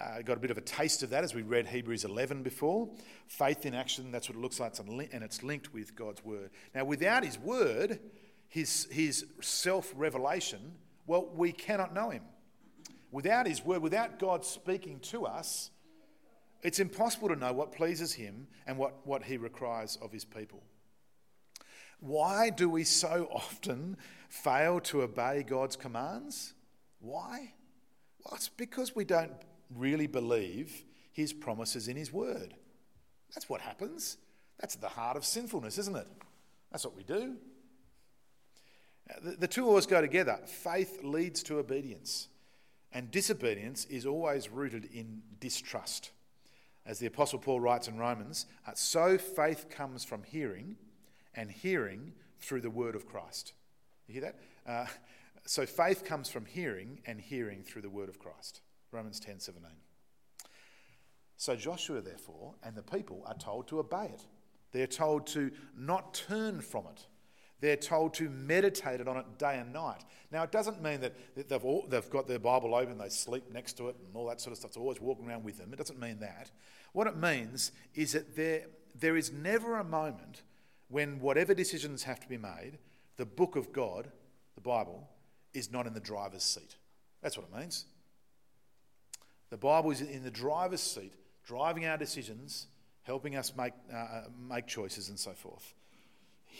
uh 0.00 0.22
got 0.22 0.38
a 0.38 0.40
bit 0.40 0.50
of 0.50 0.56
a 0.56 0.62
taste 0.62 1.02
of 1.02 1.10
that 1.10 1.22
as 1.22 1.34
we 1.34 1.42
read 1.42 1.66
Hebrews 1.66 2.04
11 2.04 2.42
before. 2.42 2.88
Faith 3.26 3.66
in 3.66 3.74
action, 3.74 4.10
that's 4.10 4.30
what 4.30 4.38
it 4.38 4.40
looks 4.40 4.60
like, 4.60 4.78
and 4.78 5.22
it's 5.22 5.42
linked 5.42 5.74
with 5.74 5.94
God's 5.94 6.24
word. 6.24 6.50
Now, 6.74 6.84
without 6.84 7.22
His 7.22 7.38
word, 7.38 8.00
His, 8.48 8.88
his 8.90 9.26
self 9.42 9.92
revelation, 9.94 10.76
well, 11.06 11.28
we 11.34 11.52
cannot 11.52 11.92
know 11.92 12.08
Him. 12.08 12.22
Without 13.10 13.46
His 13.46 13.64
word, 13.64 13.82
without 13.82 14.18
God 14.18 14.44
speaking 14.44 15.00
to 15.00 15.26
us, 15.26 15.70
it's 16.62 16.80
impossible 16.80 17.28
to 17.28 17.36
know 17.36 17.52
what 17.52 17.72
pleases 17.72 18.12
Him 18.12 18.48
and 18.66 18.76
what, 18.76 19.06
what 19.06 19.22
He 19.24 19.36
requires 19.36 19.96
of 20.02 20.12
His 20.12 20.24
people. 20.24 20.62
Why 22.00 22.50
do 22.50 22.68
we 22.68 22.84
so 22.84 23.28
often 23.32 23.96
fail 24.28 24.80
to 24.80 25.02
obey 25.02 25.42
God's 25.42 25.76
commands? 25.76 26.54
Why? 27.00 27.52
Well, 28.24 28.34
it's 28.34 28.48
because 28.48 28.94
we 28.94 29.04
don't 29.04 29.32
really 29.74 30.06
believe 30.06 30.84
His 31.12 31.32
promises 31.32 31.88
in 31.88 31.96
His 31.96 32.12
word. 32.12 32.54
That's 33.34 33.48
what 33.48 33.60
happens. 33.60 34.18
That's 34.58 34.74
at 34.74 34.80
the 34.80 34.88
heart 34.88 35.16
of 35.16 35.24
sinfulness, 35.24 35.78
isn't 35.78 35.96
it? 35.96 36.08
That's 36.70 36.84
what 36.84 36.96
we 36.96 37.04
do. 37.04 37.36
Uh, 39.08 39.14
the, 39.22 39.30
the 39.32 39.48
two 39.48 39.66
always 39.66 39.86
go 39.86 40.00
together. 40.00 40.38
Faith 40.46 41.00
leads 41.02 41.42
to 41.44 41.58
obedience. 41.58 42.28
And 42.92 43.10
disobedience 43.10 43.84
is 43.86 44.06
always 44.06 44.48
rooted 44.48 44.86
in 44.86 45.22
distrust. 45.40 46.10
As 46.86 46.98
the 46.98 47.06
Apostle 47.06 47.38
Paul 47.38 47.60
writes 47.60 47.86
in 47.86 47.98
Romans, 47.98 48.46
uh, 48.66 48.72
so 48.74 49.18
faith 49.18 49.68
comes 49.68 50.04
from 50.04 50.22
hearing, 50.22 50.76
and 51.34 51.50
hearing 51.50 52.12
through 52.40 52.62
the 52.62 52.70
word 52.70 52.94
of 52.94 53.06
Christ. 53.06 53.52
You 54.06 54.14
hear 54.14 54.22
that? 54.22 54.38
Uh, 54.66 54.86
so 55.44 55.66
faith 55.66 56.04
comes 56.04 56.30
from 56.30 56.46
hearing, 56.46 57.00
and 57.06 57.20
hearing 57.20 57.62
through 57.62 57.82
the 57.82 57.90
word 57.90 58.08
of 58.08 58.18
Christ. 58.18 58.62
Romans 58.90 59.20
10 59.20 59.38
17. 59.40 59.70
So 61.36 61.54
Joshua, 61.54 62.00
therefore, 62.00 62.54
and 62.64 62.74
the 62.74 62.82
people 62.82 63.22
are 63.26 63.36
told 63.36 63.68
to 63.68 63.78
obey 63.78 64.06
it. 64.06 64.26
They're 64.72 64.86
told 64.86 65.26
to 65.28 65.50
not 65.76 66.14
turn 66.14 66.60
from 66.60 66.86
it. 66.86 67.06
They're 67.60 67.76
told 67.76 68.14
to 68.14 68.28
meditate 68.28 69.06
on 69.06 69.16
it 69.16 69.38
day 69.38 69.58
and 69.58 69.72
night. 69.72 70.04
Now, 70.30 70.44
it 70.44 70.52
doesn't 70.52 70.80
mean 70.82 71.00
that 71.00 71.14
they've, 71.48 71.64
all, 71.64 71.86
they've 71.88 72.08
got 72.10 72.28
their 72.28 72.38
Bible 72.38 72.74
open, 72.74 72.98
they 72.98 73.08
sleep 73.08 73.44
next 73.52 73.74
to 73.78 73.88
it, 73.88 73.96
and 74.06 74.14
all 74.14 74.26
that 74.28 74.40
sort 74.40 74.52
of 74.52 74.58
stuff. 74.58 74.70
It's 74.70 74.76
always 74.76 75.00
walking 75.00 75.26
around 75.26 75.44
with 75.44 75.58
them. 75.58 75.72
It 75.72 75.76
doesn't 75.76 75.98
mean 75.98 76.20
that. 76.20 76.50
What 76.92 77.06
it 77.06 77.16
means 77.16 77.72
is 77.94 78.12
that 78.12 78.36
there, 78.36 78.66
there 78.98 79.16
is 79.16 79.32
never 79.32 79.78
a 79.78 79.84
moment 79.84 80.42
when 80.88 81.20
whatever 81.20 81.52
decisions 81.52 82.04
have 82.04 82.20
to 82.20 82.28
be 82.28 82.38
made, 82.38 82.78
the 83.16 83.26
book 83.26 83.56
of 83.56 83.72
God, 83.72 84.08
the 84.54 84.60
Bible, 84.60 85.08
is 85.52 85.72
not 85.72 85.86
in 85.86 85.94
the 85.94 86.00
driver's 86.00 86.44
seat. 86.44 86.76
That's 87.22 87.36
what 87.36 87.48
it 87.52 87.58
means. 87.58 87.86
The 89.50 89.56
Bible 89.56 89.90
is 89.90 90.00
in 90.00 90.22
the 90.22 90.30
driver's 90.30 90.80
seat, 90.80 91.12
driving 91.44 91.86
our 91.86 91.96
decisions, 91.96 92.68
helping 93.02 93.34
us 93.36 93.56
make, 93.56 93.72
uh, 93.92 93.96
uh 93.96 94.22
make 94.48 94.66
choices, 94.66 95.08
and 95.08 95.18
so 95.18 95.32
forth. 95.32 95.74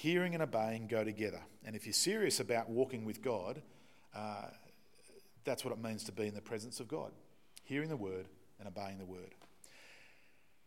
Hearing 0.02 0.34
and 0.34 0.42
obeying 0.42 0.86
go 0.86 1.02
together. 1.02 1.40
And 1.64 1.74
if 1.74 1.84
you're 1.84 1.92
serious 1.92 2.38
about 2.38 2.70
walking 2.70 3.04
with 3.04 3.20
God, 3.20 3.60
uh, 4.14 4.46
that's 5.44 5.64
what 5.64 5.72
it 5.72 5.82
means 5.82 6.04
to 6.04 6.12
be 6.12 6.28
in 6.28 6.34
the 6.34 6.40
presence 6.40 6.78
of 6.78 6.88
God 6.88 7.10
hearing 7.64 7.90
the 7.90 7.96
word 7.96 8.26
and 8.58 8.66
obeying 8.66 8.96
the 8.96 9.04
word. 9.04 9.34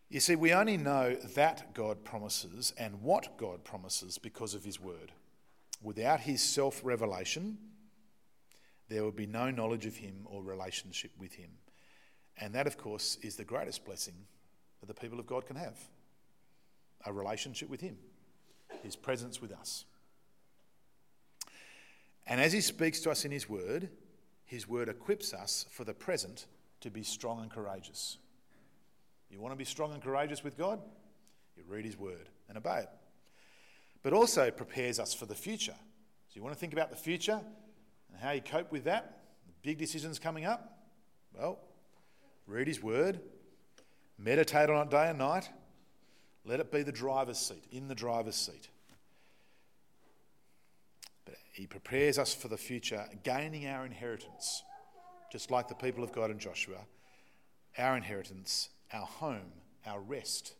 You 0.09 0.19
see, 0.19 0.35
we 0.35 0.53
only 0.53 0.77
know 0.77 1.15
that 1.35 1.73
God 1.73 2.03
promises 2.03 2.73
and 2.77 3.01
what 3.01 3.37
God 3.37 3.63
promises 3.63 4.17
because 4.17 4.53
of 4.53 4.63
His 4.63 4.79
Word. 4.79 5.13
Without 5.81 6.19
His 6.19 6.43
self 6.43 6.81
revelation, 6.83 7.57
there 8.89 9.05
would 9.05 9.15
be 9.15 9.25
no 9.25 9.49
knowledge 9.49 9.85
of 9.85 9.95
Him 9.95 10.27
or 10.29 10.43
relationship 10.43 11.11
with 11.17 11.33
Him. 11.33 11.51
And 12.37 12.53
that, 12.53 12.67
of 12.67 12.77
course, 12.77 13.17
is 13.21 13.37
the 13.37 13.45
greatest 13.45 13.85
blessing 13.85 14.27
that 14.81 14.87
the 14.87 14.93
people 14.93 15.19
of 15.19 15.25
God 15.25 15.47
can 15.47 15.55
have 15.55 15.77
a 17.05 17.13
relationship 17.13 17.69
with 17.69 17.81
Him, 17.81 17.97
His 18.83 18.95
presence 18.95 19.41
with 19.41 19.51
us. 19.51 19.85
And 22.27 22.39
as 22.39 22.53
He 22.53 22.61
speaks 22.61 22.99
to 23.01 23.11
us 23.11 23.25
in 23.25 23.31
His 23.31 23.49
Word, 23.49 23.89
His 24.45 24.67
Word 24.67 24.89
equips 24.89 25.33
us 25.33 25.65
for 25.69 25.83
the 25.83 25.93
present 25.93 26.45
to 26.81 26.89
be 26.89 27.03
strong 27.03 27.41
and 27.41 27.51
courageous. 27.51 28.17
You 29.29 29.39
want 29.39 29.53
to 29.53 29.57
be 29.57 29.65
strong 29.65 29.93
and 29.93 30.01
courageous 30.01 30.43
with 30.43 30.57
God? 30.57 30.79
You 31.55 31.63
read 31.67 31.85
His 31.85 31.97
Word 31.97 32.29
and 32.49 32.57
obey 32.57 32.79
it. 32.79 32.89
But 34.03 34.13
also 34.13 34.51
prepares 34.51 34.99
us 34.99 35.13
for 35.13 35.25
the 35.25 35.35
future. 35.35 35.75
So 35.75 36.35
you 36.35 36.43
want 36.43 36.53
to 36.53 36.59
think 36.59 36.73
about 36.73 36.89
the 36.89 36.95
future 36.95 37.39
and 38.09 38.21
how 38.21 38.31
you 38.31 38.41
cope 38.41 38.71
with 38.71 38.85
that? 38.85 39.19
Big 39.61 39.77
decisions 39.77 40.17
coming 40.17 40.45
up? 40.45 40.79
Well, 41.37 41.59
read 42.47 42.67
His 42.67 42.81
Word, 42.81 43.19
meditate 44.17 44.69
on 44.69 44.87
it 44.87 44.89
day 44.89 45.09
and 45.09 45.19
night. 45.19 45.49
Let 46.45 46.59
it 46.59 46.71
be 46.71 46.83
the 46.83 46.91
driver's 46.91 47.37
seat, 47.37 47.63
in 47.71 47.87
the 47.87 47.95
driver's 47.95 48.35
seat. 48.35 48.69
But 51.25 51.35
He 51.53 51.67
prepares 51.67 52.17
us 52.17 52.33
for 52.33 52.47
the 52.47 52.57
future, 52.57 53.05
gaining 53.23 53.67
our 53.67 53.85
inheritance, 53.85 54.63
just 55.31 55.51
like 55.51 55.67
the 55.67 55.75
people 55.75 56.03
of 56.03 56.11
God 56.11 56.31
in 56.31 56.39
Joshua. 56.39 56.79
Our 57.77 57.95
inheritance 57.95 58.69
our 58.93 59.05
home, 59.05 59.51
our 59.85 59.99
rest 59.99 60.53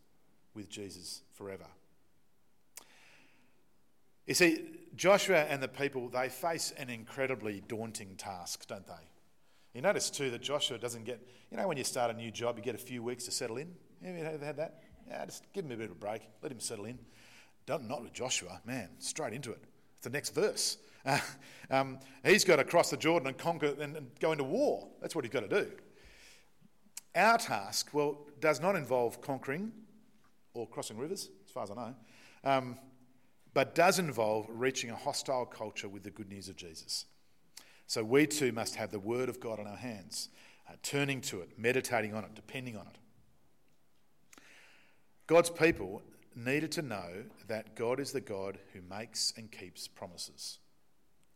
with 0.53 0.69
Jesus 0.69 1.21
forever. 1.33 1.65
You 4.25 4.33
see, 4.33 4.65
Joshua 4.95 5.41
and 5.43 5.61
the 5.61 5.67
people, 5.67 6.09
they 6.09 6.29
face 6.29 6.73
an 6.77 6.89
incredibly 6.89 7.63
daunting 7.67 8.15
task, 8.17 8.67
don't 8.67 8.85
they? 8.85 9.09
You 9.73 9.81
notice 9.81 10.09
too 10.09 10.29
that 10.31 10.41
Joshua 10.41 10.77
doesn't 10.77 11.05
get, 11.05 11.25
you 11.49 11.57
know, 11.57 11.67
when 11.67 11.77
you 11.77 11.83
start 11.83 12.11
a 12.11 12.13
new 12.13 12.31
job, 12.31 12.57
you 12.57 12.63
get 12.63 12.75
a 12.75 12.79
few 12.79 13.01
weeks 13.03 13.25
to 13.25 13.31
settle 13.31 13.57
in. 13.57 13.73
Have 14.03 14.17
you 14.17 14.23
ever 14.23 14.45
had 14.45 14.57
that? 14.57 14.83
Yeah, 15.11 15.25
just 15.25 15.43
give 15.51 15.65
him 15.65 15.71
a 15.71 15.75
bit 15.75 15.85
of 15.85 15.91
a 15.91 15.95
break, 15.95 16.21
let 16.41 16.51
him 16.51 16.59
settle 16.59 16.85
in. 16.85 16.97
Don't, 17.65 17.87
not 17.87 18.01
with 18.01 18.13
Joshua, 18.13 18.61
man, 18.65 18.89
straight 18.99 19.33
into 19.33 19.51
it. 19.51 19.61
It's 19.95 20.05
the 20.05 20.09
next 20.09 20.33
verse. 20.33 20.77
Uh, 21.05 21.19
um, 21.69 21.99
he's 22.23 22.45
got 22.45 22.57
to 22.57 22.63
cross 22.63 22.89
the 22.89 22.97
Jordan 22.97 23.27
and 23.27 23.37
conquer 23.37 23.75
and, 23.79 23.97
and 23.97 24.11
go 24.19 24.31
into 24.31 24.45
war. 24.45 24.87
That's 25.01 25.13
what 25.13 25.25
he's 25.25 25.33
got 25.33 25.49
to 25.49 25.63
do. 25.63 25.71
Our 27.13 27.37
task, 27.37 27.89
well, 27.91 28.19
does 28.39 28.61
not 28.61 28.75
involve 28.75 29.21
conquering 29.21 29.73
or 30.53 30.65
crossing 30.67 30.97
rivers, 30.97 31.29
as 31.45 31.51
far 31.51 31.63
as 31.63 31.71
I 31.71 31.75
know, 31.75 31.95
um, 32.45 32.77
but 33.53 33.75
does 33.75 33.99
involve 33.99 34.47
reaching 34.49 34.91
a 34.91 34.95
hostile 34.95 35.45
culture 35.45 35.89
with 35.89 36.03
the 36.03 36.11
good 36.11 36.29
news 36.29 36.47
of 36.47 36.55
Jesus. 36.55 37.05
So 37.85 38.01
we 38.01 38.27
too 38.27 38.53
must 38.53 38.75
have 38.75 38.91
the 38.91 38.99
Word 38.99 39.27
of 39.27 39.41
God 39.41 39.59
on 39.59 39.67
our 39.67 39.75
hands, 39.75 40.29
uh, 40.69 40.73
turning 40.83 41.19
to 41.21 41.41
it, 41.41 41.49
meditating 41.57 42.13
on 42.13 42.23
it, 42.23 42.33
depending 42.33 42.77
on 42.77 42.87
it. 42.87 42.97
God's 45.31 45.49
people 45.49 46.01
needed 46.35 46.73
to 46.73 46.81
know 46.81 47.23
that 47.47 47.73
God 47.73 48.01
is 48.01 48.11
the 48.11 48.19
God 48.19 48.57
who 48.73 48.81
makes 48.93 49.33
and 49.37 49.49
keeps 49.49 49.87
promises. 49.87 50.59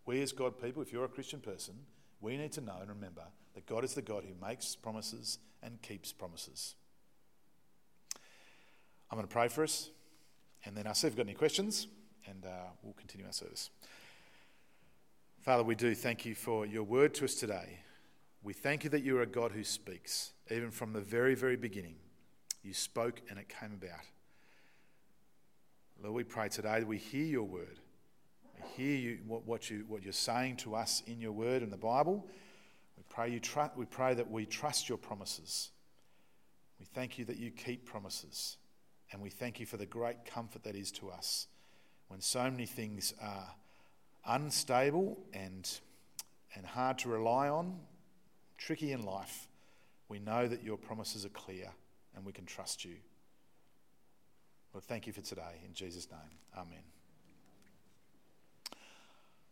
We, 0.06 0.22
as 0.22 0.34
God 0.34 0.62
people, 0.62 0.82
if 0.82 0.92
you're 0.92 1.06
a 1.06 1.08
Christian 1.08 1.40
person, 1.40 1.76
we 2.20 2.36
need 2.36 2.52
to 2.52 2.62
know 2.62 2.76
and 2.82 2.90
remember 2.90 3.22
that 3.54 3.66
God 3.66 3.86
is 3.86 3.94
the 3.94 4.02
God 4.02 4.26
who 4.26 4.46
makes 4.46 4.76
promises 4.76 5.40
and 5.64 5.82
keeps 5.82 6.12
promises. 6.12 6.76
I'm 9.10 9.18
going 9.18 9.26
to 9.30 9.34
pray 9.34 9.48
for 9.48 9.64
us, 9.64 9.92
and 10.66 10.76
then 10.76 10.88
I'll 10.88 10.94
see 10.94 11.08
if 11.08 11.14
we've 11.14 11.18
got 11.20 11.28
any 11.28 11.38
questions, 11.38 11.88
and 12.28 12.46
uh, 12.46 12.50
we'll 12.84 12.96
continue 12.96 13.26
our 13.26 13.32
service. 13.32 13.70
Father, 15.40 15.64
we 15.64 15.76
do 15.76 15.96
thank 15.96 16.26
you 16.26 16.36
for 16.36 16.66
your 16.66 16.84
word 16.84 17.14
to 17.14 17.24
us 17.24 17.36
today. 17.36 17.80
We 18.44 18.52
thank 18.52 18.84
you 18.84 18.90
that 18.90 19.04
you're 19.04 19.22
a 19.22 19.26
God 19.26 19.54
who 19.54 19.64
speaks, 19.64 20.34
even 20.52 20.70
from 20.70 20.92
the 20.92 21.00
very, 21.00 21.34
very 21.34 21.56
beginning. 21.56 21.96
You 22.66 22.74
spoke 22.74 23.22
and 23.30 23.38
it 23.38 23.48
came 23.48 23.74
about. 23.74 24.02
Lord, 26.02 26.16
we 26.16 26.24
pray 26.24 26.50
today 26.50 26.80
that 26.80 26.88
we 26.88 26.98
hear 26.98 27.24
your 27.24 27.44
word. 27.44 27.80
We 28.56 28.84
hear 28.84 28.98
you, 28.98 29.20
what, 29.28 29.46
what, 29.46 29.70
you, 29.70 29.86
what 29.88 30.02
you're 30.02 30.14
saying 30.14 30.58
to 30.58 30.74
us 30.74 31.04
in 31.06 31.22
your 31.22 31.32
word 31.32 31.62
in 31.62 31.70
the 31.70 31.78
Bible. 31.78 32.26
We 32.98 33.04
pray, 33.08 33.30
you 33.30 33.40
tr- 33.40 33.72
we 33.76 33.86
pray 33.86 34.16
that 34.16 34.32
we 34.32 34.48
trust 34.48 34.90
your 34.90 34.98
promises. 34.98 35.70
We 36.80 36.86
thank 36.86 37.20
you 37.20 37.26
that 37.26 37.38
you 37.38 37.52
keep 37.52 37.86
promises. 37.86 38.58
And 39.12 39.22
we 39.22 39.30
thank 39.30 39.60
you 39.60 39.68
for 39.68 39.78
the 39.78 39.86
great 39.86 40.26
comfort 40.26 40.64
that 40.64 40.76
is 40.76 40.92
to 40.94 41.10
us 41.10 41.46
when 42.08 42.20
so 42.20 42.50
many 42.50 42.66
things 42.66 43.14
are 43.22 43.54
unstable 44.26 45.20
and, 45.34 45.70
and 46.56 46.66
hard 46.66 46.98
to 47.00 47.10
rely 47.10 47.48
on, 47.48 47.78
tricky 48.58 48.92
in 48.92 49.06
life. 49.06 49.48
We 50.10 50.18
know 50.18 50.48
that 50.48 50.64
your 50.64 50.78
promises 50.78 51.26
are 51.26 51.30
clear 51.30 51.70
and 52.16 52.26
we 52.26 52.32
can 52.32 52.46
trust 52.46 52.86
you. 52.86 52.96
Lord, 54.74 54.84
thank 54.84 55.08
you 55.08 55.14
for 55.14 55.22
today. 55.22 55.62
In 55.66 55.74
Jesus' 55.74 56.10
name, 56.12 56.40
amen. 56.58 56.95